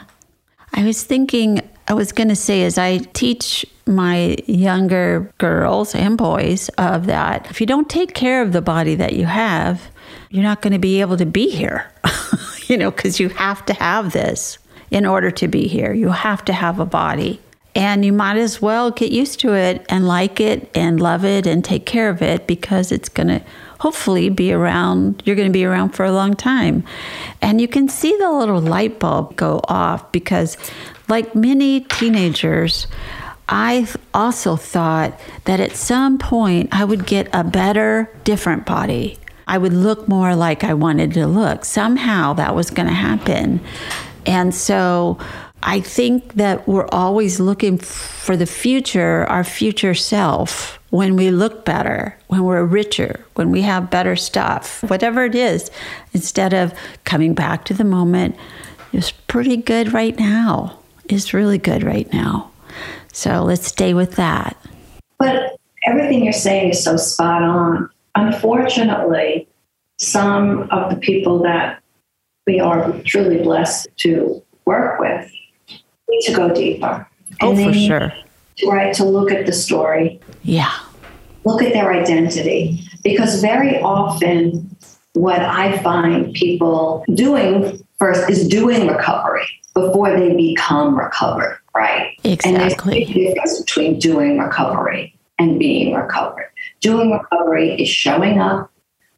I 0.74 0.84
was 0.84 1.04
thinking, 1.04 1.62
I 1.88 1.94
was 1.94 2.12
going 2.12 2.28
to 2.28 2.36
say, 2.36 2.64
as 2.64 2.78
I 2.78 2.98
teach 3.14 3.66
my 3.90 4.38
younger 4.46 5.32
girls 5.40 5.96
and 5.96 6.18
boys 6.18 6.70
of 6.78 7.08
that, 7.08 7.50
if 7.50 7.60
you 7.60 7.68
don't 7.68 7.90
take 7.90 8.14
care 8.14 8.42
of 8.42 8.54
the 8.54 8.62
body 8.62 8.96
that 8.96 9.14
you 9.14 9.26
have, 9.26 9.90
you're 10.30 10.44
not 10.44 10.62
going 10.62 10.74
to 10.74 10.80
be 10.80 11.02
able 11.02 11.18
to 11.18 11.26
be 11.26 11.50
here, 11.50 11.92
you 12.68 12.78
know, 12.78 12.92
because 12.92 13.20
you 13.20 13.30
have 13.30 13.66
to 13.66 13.74
have 13.74 14.14
this 14.14 14.60
in 14.92 15.06
order 15.06 15.32
to 15.32 15.48
be 15.48 15.68
here. 15.68 15.94
You 15.94 16.10
have 16.10 16.46
to 16.46 16.54
have 16.54 16.80
a 16.80 16.86
body. 16.86 17.42
And 17.76 18.04
you 18.04 18.12
might 18.12 18.38
as 18.38 18.62
well 18.62 18.92
get 18.92 19.12
used 19.12 19.40
to 19.42 19.54
it 19.54 19.86
and 19.90 20.08
like 20.08 20.40
it 20.40 20.70
and 20.76 21.00
love 21.00 21.24
it 21.24 21.46
and 21.46 21.64
take 21.64 21.86
care 21.86 22.10
of 22.10 22.22
it 22.22 22.48
because 22.48 22.92
it's 22.92 23.10
going 23.10 23.28
to 23.28 23.42
hopefully 23.80 24.30
be 24.30 24.52
around. 24.52 25.22
You're 25.26 25.36
going 25.36 25.48
to 25.48 25.54
be 25.54 25.66
around 25.66 25.92
for 25.92 26.04
a 26.04 26.12
long 26.12 26.36
time. 26.36 26.84
And 27.42 27.62
you 27.62 27.68
can 27.68 27.88
see 27.88 28.16
the 28.18 28.32
little 28.32 28.60
light 28.60 29.00
bulb 29.00 29.36
go 29.36 29.62
off 29.66 30.12
because, 30.12 30.58
like 31.08 31.36
many 31.36 31.82
teenagers, 31.82 32.88
I 33.52 33.88
also 34.14 34.56
thought 34.56 35.20
that 35.46 35.60
at 35.60 35.76
some 35.76 36.20
point 36.20 36.70
I 36.72 36.86
would 36.86 37.08
get 37.08 37.28
a 37.34 37.44
better, 37.44 38.10
different 38.24 38.68
body. 38.68 39.18
I 39.48 39.58
would 39.58 39.74
look 39.74 40.08
more 40.08 40.36
like 40.36 40.64
I 40.64 40.76
wanted 40.76 41.14
to 41.16 41.26
look. 41.26 41.66
Somehow 41.66 42.34
that 42.34 42.54
was 42.54 42.70
going 42.70 42.88
to 42.88 42.94
happen. 42.94 43.60
And 44.28 44.54
so 44.54 45.18
I 45.64 45.80
think 45.82 46.36
that 46.36 46.68
we're 46.68 46.88
always 46.90 47.40
looking 47.40 47.80
for 47.80 48.38
the 48.38 48.46
future, 48.46 49.26
our 49.26 49.44
future 49.44 49.96
self, 49.96 50.80
when 50.92 51.16
we 51.16 51.32
look 51.32 51.66
better, 51.66 52.16
when 52.28 52.44
we're 52.44 52.64
richer, 52.64 53.26
when 53.34 53.50
we 53.50 53.62
have 53.64 53.90
better 53.90 54.16
stuff, 54.16 54.84
whatever 54.84 55.26
it 55.26 55.34
is, 55.34 55.72
instead 56.14 56.54
of 56.54 56.74
coming 57.04 57.34
back 57.34 57.66
to 57.66 57.74
the 57.74 57.84
moment. 57.84 58.36
It's 58.94 59.12
pretty 59.12 59.58
good 59.58 59.94
right 59.94 60.18
now. 60.18 60.80
It's 61.06 61.34
really 61.34 61.58
good 61.58 61.84
right 61.84 62.12
now. 62.14 62.49
So 63.20 63.44
let's 63.44 63.68
stay 63.68 63.94
with 63.94 64.16
that. 64.16 64.56
But 65.18 65.58
everything 65.86 66.24
you're 66.24 66.32
saying 66.32 66.70
is 66.70 66.82
so 66.82 66.96
spot 66.96 67.44
on. 67.44 67.90
Unfortunately, 68.16 69.46
some 69.98 70.70
of 70.72 70.90
the 70.90 70.96
people 70.96 71.40
that 71.44 71.82
we 72.48 72.62
are 72.62 72.94
truly 73.04 73.44
blessed 73.44 73.90
to 73.98 74.42
work 74.64 75.02
with 75.02 75.30
need 76.08 76.22
to 76.28 76.34
go 76.34 76.54
deeper. 76.54 77.06
Oh, 77.42 77.52
And 77.52 77.74
for 77.74 77.74
sure. 77.78 78.14
to- 78.56 78.70
Right, 78.70 78.94
to 78.94 79.04
look 79.04 79.34
at 79.34 79.46
the 79.46 79.52
story, 79.52 80.22
Yeah. 80.44 80.72
look 81.44 81.62
at 81.62 81.74
their 81.74 81.92
identity. 81.92 82.80
Because 83.04 83.42
very 83.42 83.82
often, 83.82 84.74
what 85.14 85.40
I 85.42 85.78
find 85.80 86.34
people 86.34 87.04
doing 87.14 87.86
first 87.98 88.30
is 88.30 88.48
doing 88.48 88.88
recovery 88.88 89.46
before 89.74 90.18
they 90.18 90.34
become 90.36 90.98
recovered, 90.98 91.59
right? 91.76 92.18
Exactly. 92.24 92.52
And 92.52 92.62
there's 92.62 92.74
a 92.74 92.86
big 92.86 93.14
difference 93.14 93.60
between 93.60 94.00
doing 94.00 94.38
recovery 94.38 95.18
and 95.38 95.58
being 95.58 95.94
recovered. 95.94 96.52
Doing 96.82 97.12
recovery 97.12 97.82
is 97.82 97.90
showing 97.90 98.40
up, 98.40 98.72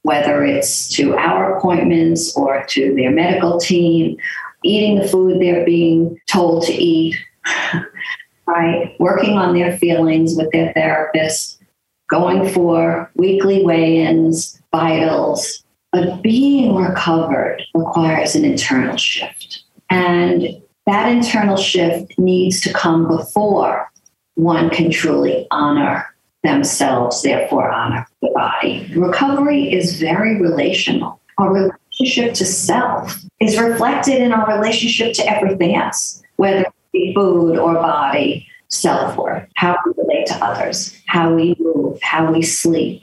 whether 0.03 0.43
it's 0.43 0.89
to 0.95 1.15
our 1.15 1.57
appointments 1.57 2.35
or 2.35 2.63
to 2.69 2.93
their 2.95 3.11
medical 3.11 3.59
team, 3.59 4.17
eating 4.63 4.99
the 4.99 5.07
food 5.07 5.39
they're 5.41 5.65
being 5.65 6.19
told 6.27 6.63
to 6.63 6.73
eat, 6.73 7.15
right? 8.47 8.95
Working 8.99 9.37
on 9.37 9.53
their 9.53 9.77
feelings 9.77 10.35
with 10.35 10.51
their 10.51 10.73
therapist, 10.73 11.61
going 12.09 12.49
for 12.49 13.11
weekly 13.15 13.63
weigh 13.63 13.97
ins, 13.97 14.61
vitals. 14.71 15.63
But 15.91 16.21
being 16.21 16.75
recovered 16.75 17.61
requires 17.73 18.35
an 18.35 18.45
internal 18.45 18.95
shift. 18.97 19.63
And 19.89 20.61
that 20.91 21.09
internal 21.09 21.55
shift 21.55 22.19
needs 22.19 22.59
to 22.59 22.73
come 22.73 23.07
before 23.07 23.89
one 24.35 24.69
can 24.69 24.91
truly 24.91 25.47
honor 25.49 26.05
themselves, 26.43 27.21
therefore 27.21 27.71
honor 27.71 28.05
the 28.21 28.29
body. 28.33 28.91
Recovery 28.95 29.71
is 29.71 30.01
very 30.01 30.41
relational. 30.41 31.21
Our 31.37 31.53
relationship 31.53 32.33
to 32.35 32.45
self 32.45 33.23
is 33.39 33.57
reflected 33.57 34.21
in 34.21 34.33
our 34.33 34.53
relationship 34.53 35.13
to 35.13 35.25
everything 35.25 35.75
else, 35.75 36.21
whether 36.35 36.61
it 36.61 36.73
be 36.91 37.13
food 37.13 37.57
or 37.57 37.75
body, 37.75 38.45
self 38.67 39.15
worth, 39.15 39.47
how 39.55 39.77
we 39.85 39.93
relate 39.97 40.25
to 40.27 40.35
others, 40.43 40.99
how 41.07 41.33
we 41.33 41.55
move, 41.57 42.01
how 42.01 42.33
we 42.33 42.41
sleep. 42.41 43.01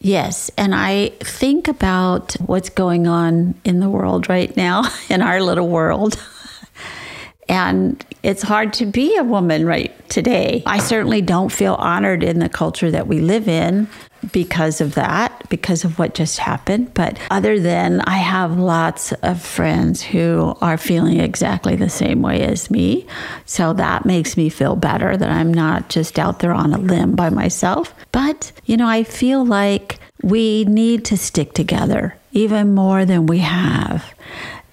Yes, 0.00 0.50
and 0.58 0.74
I 0.74 1.08
think 1.20 1.66
about 1.66 2.34
what's 2.34 2.68
going 2.68 3.06
on 3.06 3.54
in 3.64 3.80
the 3.80 3.88
world 3.88 4.28
right 4.28 4.54
now, 4.54 4.84
in 5.08 5.22
our 5.22 5.40
little 5.40 5.68
world. 5.68 6.20
And 7.48 8.04
it's 8.22 8.42
hard 8.42 8.72
to 8.74 8.86
be 8.86 9.16
a 9.16 9.24
woman 9.24 9.66
right 9.66 9.92
today. 10.08 10.62
I 10.66 10.78
certainly 10.78 11.22
don't 11.22 11.52
feel 11.52 11.74
honored 11.74 12.22
in 12.22 12.40
the 12.40 12.48
culture 12.48 12.90
that 12.90 13.06
we 13.06 13.20
live 13.20 13.48
in 13.48 13.88
because 14.32 14.80
of 14.80 14.94
that, 14.94 15.48
because 15.48 15.84
of 15.84 15.98
what 15.98 16.14
just 16.14 16.38
happened. 16.38 16.92
But 16.94 17.18
other 17.30 17.60
than 17.60 18.00
I 18.00 18.16
have 18.16 18.58
lots 18.58 19.12
of 19.12 19.40
friends 19.40 20.02
who 20.02 20.56
are 20.60 20.78
feeling 20.78 21.20
exactly 21.20 21.76
the 21.76 21.88
same 21.88 22.22
way 22.22 22.42
as 22.42 22.70
me. 22.70 23.06
So 23.44 23.72
that 23.74 24.04
makes 24.04 24.36
me 24.36 24.48
feel 24.48 24.74
better 24.74 25.16
that 25.16 25.30
I'm 25.30 25.52
not 25.52 25.88
just 25.88 26.18
out 26.18 26.40
there 26.40 26.52
on 26.52 26.72
a 26.72 26.78
limb 26.78 27.14
by 27.14 27.30
myself. 27.30 27.94
But, 28.10 28.52
you 28.64 28.76
know, 28.76 28.88
I 28.88 29.04
feel 29.04 29.44
like 29.44 30.00
we 30.22 30.64
need 30.64 31.04
to 31.06 31.16
stick 31.16 31.52
together 31.52 32.16
even 32.32 32.74
more 32.74 33.04
than 33.04 33.26
we 33.26 33.38
have 33.38 34.15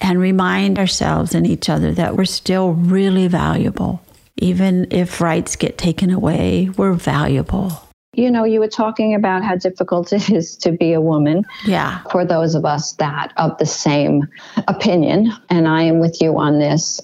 and 0.04 0.20
remind 0.20 0.78
ourselves 0.78 1.34
and 1.34 1.48
each 1.48 1.70
other 1.70 1.94
that 1.94 2.16
we're 2.18 2.26
still 2.26 2.74
really 2.74 3.28
valuable. 3.28 4.02
Even 4.38 4.86
if 4.92 5.22
rights 5.22 5.56
get 5.56 5.78
taken 5.78 6.12
away, 6.12 6.70
we're 6.78 6.94
valuable. 6.94 7.88
You 8.14 8.30
know, 8.30 8.44
you 8.44 8.60
were 8.60 8.68
talking 8.68 9.16
about 9.16 9.44
how 9.44 9.56
difficult 9.56 10.12
it 10.18 10.30
is 10.30 10.58
to 10.58 10.72
be 10.74 10.94
a 10.94 11.02
woman 11.02 11.46
Yeah. 11.66 12.02
for 12.12 12.26
those 12.26 12.54
of 12.54 12.66
us 12.66 12.94
that 12.94 13.32
of 13.38 13.58
the 13.58 13.66
same 13.66 14.28
opinion, 14.68 15.32
and 15.50 15.68
I 15.68 15.84
am 15.84 16.00
with 16.00 16.22
you 16.22 16.38
on 16.38 16.60
this. 16.60 17.00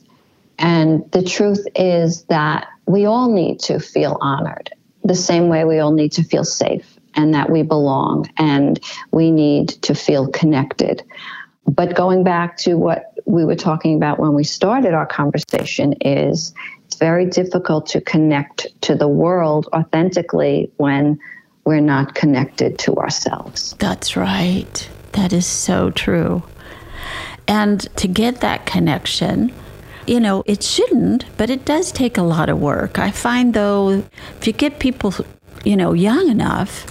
And 0.60 1.10
the 1.12 1.24
truth 1.24 1.66
is 1.76 2.24
that 2.24 2.68
we 2.86 3.06
all 3.06 3.32
need 3.32 3.60
to 3.62 3.80
feel 3.80 4.18
honored 4.20 4.70
the 5.06 5.16
same 5.16 5.48
way 5.48 5.64
we 5.64 5.80
all 5.80 5.94
need 5.94 6.12
to 6.12 6.24
feel 6.24 6.44
safe 6.44 7.00
and 7.16 7.34
that 7.34 7.50
we 7.50 7.64
belong 7.64 8.30
and 8.38 8.80
we 9.12 9.32
need 9.32 9.70
to 9.70 9.96
feel 9.96 10.28
connected. 10.28 11.02
But 11.70 11.96
going 11.96 12.24
back 12.24 12.58
to 12.58 12.76
what 12.76 13.14
we 13.26 13.46
were 13.46 13.56
talking 13.56 13.96
about 13.96 14.20
when 14.20 14.34
we 14.34 14.44
started 14.44 14.94
our 14.94 15.06
conversation 15.06 15.94
is 16.02 16.54
it's 16.86 16.96
very 16.96 17.26
difficult 17.28 17.86
to 17.88 18.02
connect 18.02 18.68
to 18.82 18.96
the 18.96 19.08
world 19.08 19.70
authentically 19.74 20.72
when 20.78 21.20
we're 21.66 21.80
not 21.80 22.16
connected 22.16 22.80
to 22.80 22.96
ourselves. 22.96 23.76
That's 23.78 24.16
right. 24.16 24.90
That 25.12 25.32
is 25.32 25.46
so 25.46 25.92
true. 25.92 26.42
And 27.48 27.82
to 27.98 28.08
get 28.08 28.42
that 28.42 28.66
connection, 28.66 29.54
you 30.08 30.20
know, 30.20 30.44
it 30.48 30.64
shouldn't, 30.64 31.26
but 31.38 31.52
it 31.52 31.66
does 31.66 31.92
take 31.92 32.18
a 32.18 32.24
lot 32.24 32.50
of 32.50 32.60
work. 32.60 32.98
I 32.98 33.12
find 33.12 33.54
though, 33.54 34.04
if 34.40 34.48
you 34.48 34.54
get 34.54 34.80
people, 34.80 35.14
you 35.64 35.76
know, 35.76 35.94
young 35.94 36.30
enough, 36.30 36.86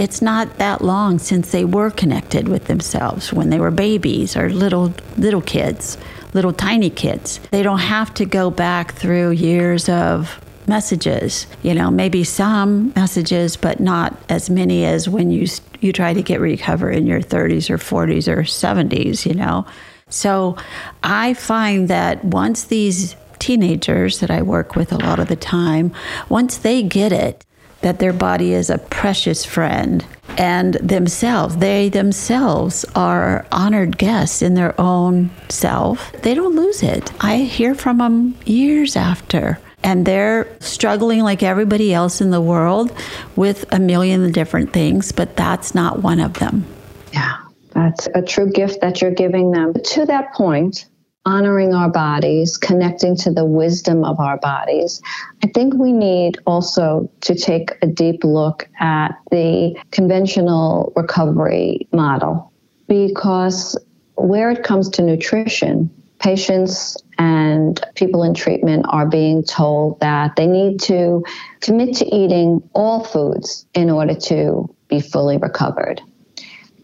it's 0.00 0.22
not 0.22 0.56
that 0.56 0.80
long 0.80 1.18
since 1.18 1.52
they 1.52 1.62
were 1.62 1.90
connected 1.90 2.48
with 2.48 2.64
themselves 2.64 3.34
when 3.34 3.50
they 3.50 3.60
were 3.60 3.70
babies 3.70 4.34
or 4.34 4.48
little 4.48 4.94
little 5.18 5.42
kids, 5.42 5.98
little 6.32 6.54
tiny 6.54 6.88
kids. 6.88 7.38
They 7.50 7.62
don't 7.62 7.80
have 7.80 8.14
to 8.14 8.24
go 8.24 8.50
back 8.50 8.94
through 8.94 9.32
years 9.32 9.90
of 9.90 10.40
messages. 10.66 11.46
You 11.62 11.74
know, 11.74 11.90
maybe 11.90 12.24
some 12.24 12.94
messages, 12.96 13.58
but 13.58 13.78
not 13.78 14.16
as 14.30 14.48
many 14.48 14.86
as 14.86 15.06
when 15.06 15.30
you 15.30 15.46
you 15.80 15.92
try 15.92 16.14
to 16.14 16.22
get 16.22 16.40
recover 16.40 16.90
in 16.90 17.06
your 17.06 17.20
30s 17.20 17.68
or 17.68 17.76
40s 17.76 18.26
or 18.26 18.44
70s. 18.44 19.26
You 19.26 19.34
know, 19.34 19.66
so 20.08 20.56
I 21.02 21.34
find 21.34 21.88
that 21.88 22.24
once 22.24 22.64
these 22.64 23.16
teenagers 23.38 24.20
that 24.20 24.30
I 24.30 24.40
work 24.40 24.76
with 24.76 24.92
a 24.92 24.98
lot 24.98 25.18
of 25.18 25.28
the 25.28 25.36
time, 25.36 25.92
once 26.30 26.56
they 26.56 26.82
get 26.82 27.12
it, 27.12 27.44
that 27.82 27.98
their 27.98 28.12
body 28.12 28.52
is 28.52 28.70
a 28.70 28.78
precious 28.78 29.44
friend 29.44 30.04
and 30.38 30.74
themselves, 30.74 31.56
they 31.56 31.88
themselves 31.88 32.84
are 32.94 33.46
honored 33.50 33.98
guests 33.98 34.42
in 34.42 34.54
their 34.54 34.78
own 34.80 35.30
self, 35.48 36.12
they 36.22 36.34
don't 36.34 36.54
lose 36.54 36.82
it. 36.82 37.12
I 37.22 37.38
hear 37.38 37.74
from 37.74 37.98
them 37.98 38.36
years 38.44 38.96
after. 38.96 39.58
And 39.82 40.04
they're 40.04 40.46
struggling 40.60 41.20
like 41.20 41.42
everybody 41.42 41.94
else 41.94 42.20
in 42.20 42.30
the 42.30 42.40
world 42.40 42.92
with 43.34 43.64
a 43.72 43.78
million 43.78 44.30
different 44.30 44.72
things, 44.74 45.10
but 45.10 45.36
that's 45.36 45.74
not 45.74 46.02
one 46.02 46.20
of 46.20 46.34
them. 46.34 46.66
Yeah, 47.14 47.38
that's 47.72 48.06
a 48.14 48.20
true 48.20 48.50
gift 48.50 48.82
that 48.82 49.00
you're 49.00 49.10
giving 49.14 49.52
them. 49.52 49.72
To 49.72 50.04
that 50.04 50.34
point, 50.34 50.86
honoring 51.26 51.74
our 51.74 51.90
bodies, 51.90 52.56
connecting 52.56 53.16
to 53.16 53.30
the 53.30 53.44
wisdom 53.44 54.04
of 54.04 54.18
our 54.18 54.38
bodies, 54.38 55.02
I 55.44 55.48
think 55.48 55.74
we 55.74 55.92
need 55.92 56.38
also 56.46 57.10
to 57.22 57.34
take 57.34 57.72
a 57.82 57.86
deep 57.86 58.24
look 58.24 58.68
at 58.80 59.10
the 59.30 59.78
conventional 59.90 60.92
recovery 60.96 61.88
model 61.92 62.52
because 62.88 63.78
where 64.14 64.50
it 64.50 64.64
comes 64.64 64.88
to 64.90 65.02
nutrition, 65.02 65.90
patients 66.18 66.96
and 67.18 67.80
people 67.94 68.22
in 68.22 68.34
treatment 68.34 68.86
are 68.88 69.06
being 69.06 69.42
told 69.42 70.00
that 70.00 70.36
they 70.36 70.46
need 70.46 70.80
to 70.80 71.24
commit 71.60 71.96
to 71.96 72.06
eating 72.06 72.62
all 72.74 73.04
foods 73.04 73.66
in 73.74 73.90
order 73.90 74.14
to 74.14 74.74
be 74.88 75.00
fully 75.00 75.36
recovered. 75.36 76.00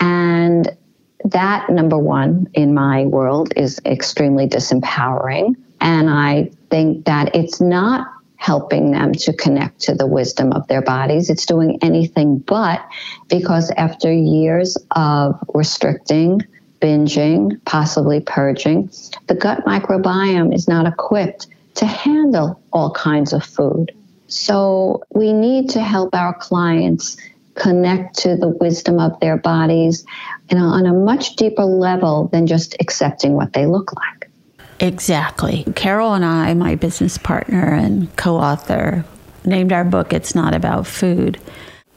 And 0.01 0.76
that, 1.31 1.69
number 1.71 1.99
one, 1.99 2.49
in 2.55 2.75
my 2.75 3.05
world, 3.05 3.53
is 3.57 3.81
extremely 3.85 4.49
disempowering. 4.49 5.57
And 5.81 6.09
I 6.09 6.51
think 6.71 7.05
that 7.07 7.35
it's 7.35 7.61
not 7.61 8.07
helping 8.37 8.93
them 8.93 9.13
to 9.13 9.33
connect 9.33 9.81
to 9.81 9.95
the 9.95 10.07
wisdom 10.07 10.53
of 10.53 10.67
their 10.69 10.83
bodies. 10.83 11.31
It's 11.31 11.47
doing 11.47 11.79
anything 11.83 12.39
but 12.39 12.87
because 13.29 13.73
after 13.77 14.13
years 14.13 14.77
of 14.93 15.43
restricting, 15.55 16.43
binging, 16.81 17.59
possibly 17.65 18.21
purging, 18.21 18.91
the 19.27 19.35
gut 19.35 19.65
microbiome 19.65 20.55
is 20.55 20.69
not 20.69 20.87
equipped 20.87 21.49
to 21.75 21.87
handle 21.87 22.61
all 22.73 22.91
kinds 22.93 23.33
of 23.33 23.45
food. 23.45 23.93
So 24.29 25.03
we 25.11 25.33
need 25.33 25.71
to 25.71 25.81
help 25.81 26.15
our 26.15 26.35
clients 26.35 27.17
connect 27.57 28.19
to 28.19 28.37
the 28.37 28.49
wisdom 28.49 29.01
of 29.01 29.19
their 29.21 29.37
bodies 29.37 30.05
know, 30.55 30.67
on 30.67 30.87
a 30.87 30.93
much 30.93 31.37
deeper 31.37 31.65
level 31.65 32.29
than 32.29 32.47
just 32.47 32.77
accepting 32.81 33.35
what 33.35 33.53
they 33.53 33.67
look 33.67 33.93
like. 33.95 34.31
Exactly. 34.79 35.65
Carol 35.75 36.15
and 36.15 36.25
I, 36.25 36.53
my 36.55 36.75
business 36.75 37.19
partner 37.19 37.75
and 37.75 38.15
co 38.17 38.37
author, 38.37 39.05
named 39.45 39.73
our 39.73 39.85
book 39.85 40.13
It's 40.13 40.35
Not 40.35 40.55
About 40.55 40.87
Food 40.87 41.41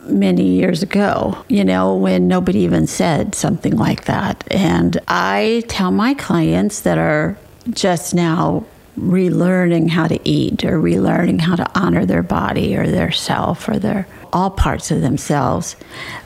many 0.07 0.47
years 0.47 0.81
ago, 0.81 1.43
you 1.49 1.63
know, 1.63 1.95
when 1.95 2.27
nobody 2.27 2.59
even 2.59 2.87
said 2.87 3.35
something 3.35 3.75
like 3.75 4.05
that. 4.05 4.43
And 4.49 4.99
I 5.07 5.63
tell 5.67 5.91
my 5.91 6.13
clients 6.13 6.81
that 6.81 6.97
are 6.97 7.37
just 7.69 8.13
now 8.13 8.65
relearning 8.99 9.89
how 9.89 10.07
to 10.07 10.19
eat 10.27 10.63
or 10.63 10.79
relearning 10.79 11.41
how 11.41 11.55
to 11.55 11.79
honor 11.79 12.05
their 12.05 12.23
body 12.23 12.75
or 12.75 12.87
their 12.87 13.11
self 13.11 13.67
or 13.67 13.79
their 13.79 14.07
all 14.31 14.49
parts 14.51 14.91
of 14.91 15.01
themselves 15.01 15.75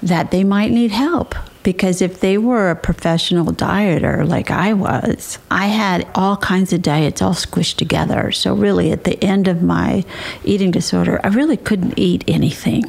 that 0.02 0.32
they 0.32 0.44
might 0.44 0.72
need 0.72 0.92
help 0.92 1.36
because 1.63 2.02
if 2.02 2.19
they 2.19 2.38
were 2.38 2.69
a 2.69 2.76
professional 2.76 3.45
dieter 3.45 4.28
like 4.28 4.52
I 4.52 4.73
was, 4.73 5.39
I 5.49 5.67
had 5.67 6.08
all 6.13 6.38
kinds 6.38 6.73
of 6.73 6.82
diets 6.82 7.21
all 7.21 7.34
squished 7.34 7.78
together. 7.78 8.32
So, 8.32 8.54
really, 8.54 8.91
at 8.91 9.06
the 9.06 9.21
end 9.23 9.47
of 9.47 9.63
my 9.63 10.04
eating 10.43 10.71
disorder, 10.71 11.19
I 11.23 11.30
really 11.30 11.58
couldn't 11.58 11.97
eat 11.97 12.23
anything. 12.28 12.84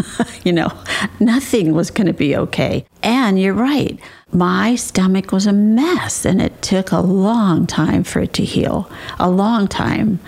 you 0.44 0.52
know, 0.52 0.72
nothing 1.18 1.74
was 1.74 1.90
going 1.90 2.06
to 2.06 2.12
be 2.12 2.36
okay. 2.36 2.86
And 3.02 3.40
you're 3.40 3.54
right, 3.54 3.98
my 4.32 4.76
stomach 4.76 5.32
was 5.32 5.46
a 5.46 5.52
mess, 5.52 6.24
and 6.24 6.40
it 6.40 6.62
took 6.62 6.92
a 6.92 7.00
long 7.00 7.66
time 7.66 8.04
for 8.04 8.20
it 8.20 8.32
to 8.34 8.44
heal, 8.44 8.90
a 9.18 9.28
long 9.28 9.66
time. 9.66 10.20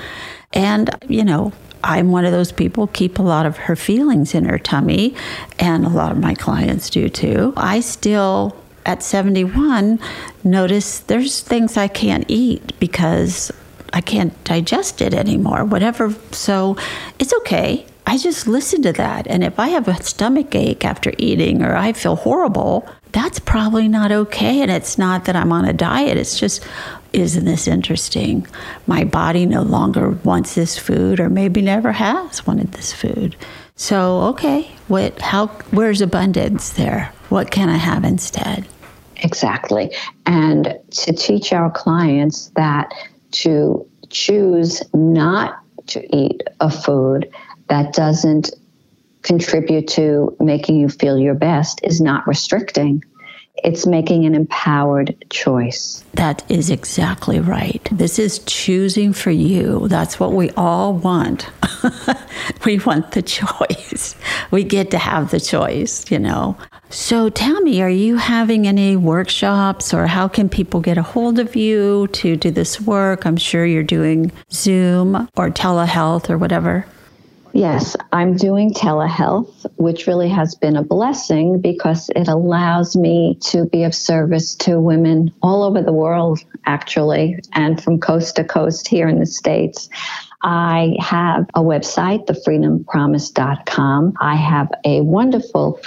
And, 0.52 0.90
you 1.08 1.24
know, 1.24 1.52
I'm 1.84 2.10
one 2.10 2.24
of 2.24 2.32
those 2.32 2.52
people 2.52 2.86
keep 2.88 3.18
a 3.18 3.22
lot 3.22 3.46
of 3.46 3.56
her 3.56 3.76
feelings 3.76 4.34
in 4.34 4.44
her 4.44 4.58
tummy, 4.58 5.14
and 5.58 5.84
a 5.84 5.88
lot 5.88 6.12
of 6.12 6.18
my 6.18 6.34
clients 6.34 6.90
do 6.90 7.08
too. 7.08 7.52
I 7.56 7.80
still 7.80 8.56
at 8.84 9.02
71 9.02 10.00
notice 10.44 11.00
there's 11.00 11.40
things 11.40 11.76
I 11.76 11.88
can't 11.88 12.24
eat 12.28 12.78
because 12.80 13.52
I 13.92 14.00
can't 14.00 14.32
digest 14.44 15.00
it 15.00 15.14
anymore, 15.14 15.64
whatever. 15.64 16.14
So 16.32 16.76
it's 17.18 17.34
okay. 17.34 17.86
I 18.06 18.18
just 18.18 18.48
listen 18.48 18.82
to 18.82 18.92
that. 18.94 19.26
And 19.28 19.44
if 19.44 19.58
I 19.58 19.68
have 19.68 19.86
a 19.86 20.02
stomach 20.02 20.54
ache 20.54 20.84
after 20.84 21.12
eating 21.18 21.62
or 21.62 21.76
I 21.76 21.92
feel 21.92 22.16
horrible, 22.16 22.88
that's 23.12 23.38
probably 23.38 23.88
not 23.88 24.10
okay. 24.10 24.60
And 24.62 24.70
it's 24.70 24.98
not 24.98 25.26
that 25.26 25.36
I'm 25.36 25.52
on 25.52 25.64
a 25.64 25.72
diet, 25.72 26.16
it's 26.16 26.38
just, 26.38 26.64
isn't 27.12 27.44
this 27.44 27.68
interesting? 27.68 28.46
My 28.86 29.04
body 29.04 29.46
no 29.46 29.62
longer 29.62 30.10
wants 30.10 30.54
this 30.54 30.78
food 30.78 31.20
or 31.20 31.28
maybe 31.28 31.62
never 31.62 31.92
has 31.92 32.46
wanted 32.46 32.72
this 32.72 32.92
food. 32.92 33.36
So, 33.76 34.20
okay, 34.22 34.70
what 34.88 35.20
how 35.20 35.46
where's 35.70 36.00
abundance 36.00 36.70
there? 36.70 37.12
What 37.28 37.50
can 37.50 37.68
I 37.68 37.76
have 37.76 38.04
instead? 38.04 38.66
Exactly. 39.16 39.94
And 40.26 40.78
to 40.90 41.12
teach 41.12 41.52
our 41.52 41.70
clients 41.70 42.48
that 42.56 42.92
to 43.32 43.86
choose 44.10 44.82
not 44.92 45.58
to 45.88 46.16
eat 46.16 46.42
a 46.60 46.70
food 46.70 47.30
that 47.68 47.92
doesn't 47.94 48.50
contribute 49.22 49.88
to 49.88 50.36
making 50.40 50.76
you 50.76 50.88
feel 50.88 51.18
your 51.18 51.34
best 51.34 51.80
is 51.82 52.00
not 52.00 52.26
restricting. 52.26 53.04
It's 53.56 53.86
making 53.86 54.24
an 54.24 54.34
empowered 54.34 55.14
choice. 55.30 56.02
That 56.14 56.42
is 56.50 56.70
exactly 56.70 57.38
right. 57.38 57.86
This 57.92 58.18
is 58.18 58.40
choosing 58.40 59.12
for 59.12 59.30
you. 59.30 59.88
That's 59.88 60.18
what 60.18 60.32
we 60.32 60.50
all 60.50 60.94
want. 60.94 61.48
we 62.64 62.78
want 62.78 63.12
the 63.12 63.22
choice. 63.22 64.16
We 64.50 64.64
get 64.64 64.90
to 64.92 64.98
have 64.98 65.30
the 65.30 65.40
choice, 65.40 66.10
you 66.10 66.18
know. 66.18 66.56
So 66.88 67.28
tell 67.30 67.60
me, 67.62 67.80
are 67.82 67.90
you 67.90 68.16
having 68.16 68.66
any 68.66 68.96
workshops 68.96 69.94
or 69.94 70.06
how 70.06 70.28
can 70.28 70.48
people 70.48 70.80
get 70.80 70.98
a 70.98 71.02
hold 71.02 71.38
of 71.38 71.56
you 71.56 72.08
to 72.08 72.36
do 72.36 72.50
this 72.50 72.80
work? 72.80 73.24
I'm 73.24 73.36
sure 73.36 73.64
you're 73.64 73.82
doing 73.82 74.32
Zoom 74.50 75.28
or 75.36 75.50
telehealth 75.50 76.28
or 76.28 76.36
whatever. 76.36 76.84
Yes, 77.54 77.96
I'm 78.12 78.36
doing 78.36 78.72
telehealth, 78.72 79.66
which 79.76 80.06
really 80.06 80.30
has 80.30 80.54
been 80.54 80.76
a 80.76 80.82
blessing 80.82 81.60
because 81.60 82.08
it 82.16 82.26
allows 82.26 82.96
me 82.96 83.36
to 83.42 83.66
be 83.66 83.84
of 83.84 83.94
service 83.94 84.54
to 84.56 84.80
women 84.80 85.34
all 85.42 85.62
over 85.62 85.82
the 85.82 85.92
world, 85.92 86.40
actually, 86.64 87.38
and 87.52 87.82
from 87.82 88.00
coast 88.00 88.36
to 88.36 88.44
coast 88.44 88.88
here 88.88 89.06
in 89.06 89.20
the 89.20 89.26
States. 89.26 89.90
I 90.42 90.96
have 90.98 91.46
a 91.54 91.60
website, 91.60 92.26
thefreedompromise.com. 92.26 94.14
I 94.18 94.34
have 94.36 94.70
a 94.84 95.02
wonderful 95.02 95.80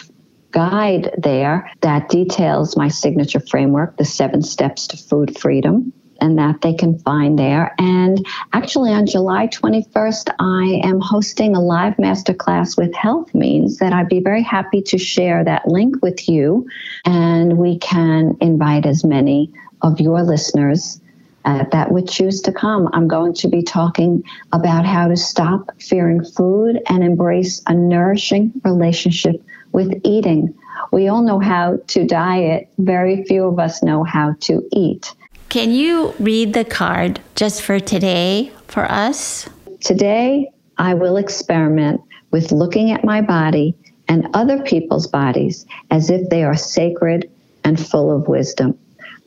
guide 0.52 1.14
there 1.18 1.70
that 1.82 2.10
details 2.10 2.78
my 2.78 2.90
signature 2.90 3.42
framework, 3.42 3.98
the 3.98 4.06
seven 4.06 4.44
steps 4.44 4.88
to 4.88 4.98
food 4.98 5.38
freedom 5.38 5.94
and 6.26 6.40
that 6.40 6.62
they 6.62 6.74
can 6.74 6.98
find 7.00 7.38
there. 7.38 7.76
And 7.78 8.26
actually, 8.52 8.92
on 8.92 9.06
July 9.06 9.48
21st, 9.48 10.34
I 10.40 10.82
am 10.84 11.00
hosting 11.00 11.56
a 11.56 11.62
live 11.62 11.98
masterclass 11.98 12.76
with 12.76 12.94
Health 12.96 13.34
Means 13.36 13.78
that 13.78 13.94
I'd 13.94 14.10
be 14.10 14.22
very 14.22 14.42
happy 14.42 14.82
to 14.82 14.98
share 14.98 15.44
that 15.44 15.68
link 15.68 16.02
with 16.02 16.28
you. 16.28 16.68
And 17.06 17.60
we 17.60 17.78
can 17.78 18.38
invite 18.42 18.88
as 18.88 19.04
many 19.04 19.52
of 19.84 20.00
your 20.00 20.24
listeners 20.24 21.00
uh, 21.46 21.66
that 21.72 21.92
would 21.92 22.10
choose 22.10 22.42
to 22.42 22.52
come. 22.52 22.90
I'm 22.92 23.08
going 23.08 23.36
to 23.36 23.48
be 23.48 23.62
talking 23.62 24.24
about 24.52 24.84
how 24.84 25.08
to 25.08 25.16
stop 25.16 25.80
fearing 25.80 26.26
food 26.26 26.82
and 26.90 27.04
embrace 27.04 27.62
a 27.68 27.74
nourishing 27.76 28.52
relationship 28.64 29.44
with 29.72 30.02
eating. 30.04 30.56
We 30.92 31.08
all 31.08 31.22
know 31.22 31.40
how 31.40 31.78
to 31.88 32.06
diet, 32.08 32.70
very 32.80 33.26
few 33.26 33.46
of 33.46 33.60
us 33.60 33.84
know 33.84 34.04
how 34.04 34.36
to 34.42 34.68
eat. 34.72 35.14
Can 35.50 35.72
you 35.72 36.14
read 36.20 36.54
the 36.54 36.66
card 36.66 37.20
just 37.36 37.62
for 37.62 37.80
today 37.80 38.52
for 38.68 38.90
us? 38.92 39.48
Today, 39.82 40.52
I 40.78 40.94
will 40.94 41.18
experiment 41.18 42.02
with 42.32 42.52
looking 42.52 42.92
at 42.92 43.06
my 43.06 43.22
body 43.22 43.76
and 44.08 44.28
other 44.34 44.62
people's 44.64 45.08
bodies 45.08 45.66
as 45.92 46.10
if 46.10 46.30
they 46.30 46.44
are 46.44 46.56
sacred 46.56 47.30
and 47.64 47.80
full 47.80 48.16
of 48.16 48.28
wisdom. 48.28 48.78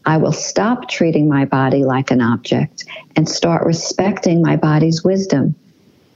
I 0.05 0.17
will 0.17 0.33
stop 0.33 0.89
treating 0.89 1.29
my 1.29 1.45
body 1.45 1.85
like 1.85 2.11
an 2.11 2.21
object 2.21 2.85
and 3.17 3.29
start 3.29 3.67
respecting 3.67 4.43
my 4.43 4.57
body's 4.57 5.05
wisdom, 5.05 5.55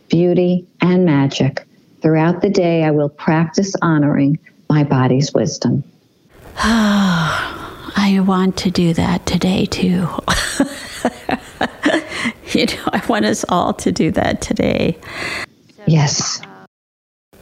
beauty, 0.08 0.66
and 0.80 1.04
magic. 1.04 1.66
Throughout 2.00 2.42
the 2.42 2.50
day, 2.50 2.84
I 2.84 2.90
will 2.90 3.08
practice 3.08 3.74
honoring 3.82 4.38
my 4.68 4.84
body's 4.84 5.32
wisdom. 5.32 5.84
I 7.96 8.20
want 8.20 8.56
to 8.58 8.70
do 8.70 8.94
that 8.94 9.26
today 9.26 9.66
too. 9.66 9.88
you 12.52 12.66
know, 12.66 12.88
I 12.92 13.02
want 13.08 13.24
us 13.24 13.44
all 13.48 13.74
to 13.74 13.92
do 13.92 14.10
that 14.12 14.40
today. 14.40 14.98
Yes. 15.86 16.40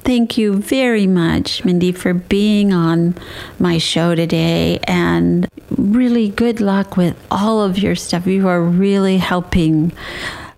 Thank 0.03 0.39
you 0.39 0.57
very 0.57 1.07
much, 1.07 1.65
Mindy, 1.65 1.93
for 1.93 2.15
being 2.15 2.73
on 2.73 3.15
my 3.59 3.79
show 3.79 4.15
today. 4.15 4.81
And 4.85 5.47
really 5.77 6.31
good 6.31 6.61
luck 6.61 6.97
with 6.97 7.17
all 7.31 7.63
of 7.63 7.79
your 7.79 7.95
stuff. 7.95 8.27
You 8.27 8.49
are 8.49 8.63
really 8.63 9.19
helping 9.19 9.93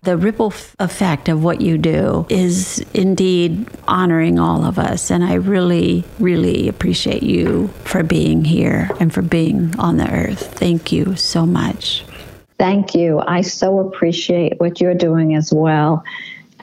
the 0.02 0.16
ripple 0.16 0.52
effect 0.80 1.28
of 1.28 1.44
what 1.44 1.60
you 1.60 1.78
do 1.78 2.26
is 2.28 2.84
indeed 2.92 3.68
honoring 3.86 4.36
all 4.36 4.64
of 4.64 4.76
us. 4.76 5.12
And 5.12 5.22
I 5.22 5.34
really, 5.34 6.02
really 6.18 6.68
appreciate 6.68 7.22
you 7.22 7.68
for 7.84 8.02
being 8.02 8.44
here 8.44 8.90
and 8.98 9.14
for 9.14 9.22
being 9.22 9.78
on 9.78 9.98
the 9.98 10.10
earth. 10.12 10.58
Thank 10.58 10.90
you 10.90 11.14
so 11.14 11.46
much. 11.46 12.04
Thank 12.58 12.96
you. 12.96 13.20
I 13.20 13.42
so 13.42 13.78
appreciate 13.78 14.58
what 14.58 14.80
you're 14.80 14.94
doing 14.94 15.36
as 15.36 15.52
well. 15.52 16.02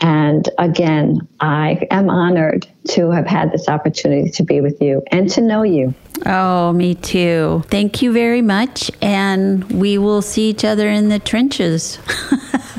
And 0.02 0.48
again, 0.58 1.26
I 1.40 1.88
am 1.92 2.10
honored 2.10 2.68
to 2.90 3.10
have 3.12 3.26
had 3.26 3.54
this 3.54 3.70
opportunity 3.70 4.32
to 4.32 4.44
be 4.44 4.60
with 4.60 4.82
you 4.82 5.02
and 5.12 5.30
to 5.32 5.42
know 5.42 5.64
you. 5.64 5.94
Oh, 6.26 6.74
me 6.74 6.96
too. 6.96 7.64
Thank 7.68 8.02
you 8.02 8.12
very 8.12 8.42
much. 8.42 8.92
And 9.02 9.64
we 9.72 9.98
will 9.98 10.22
see 10.22 10.50
each 10.50 10.66
other 10.66 10.90
in 10.90 11.08
the 11.08 11.20
trenches. 11.20 12.00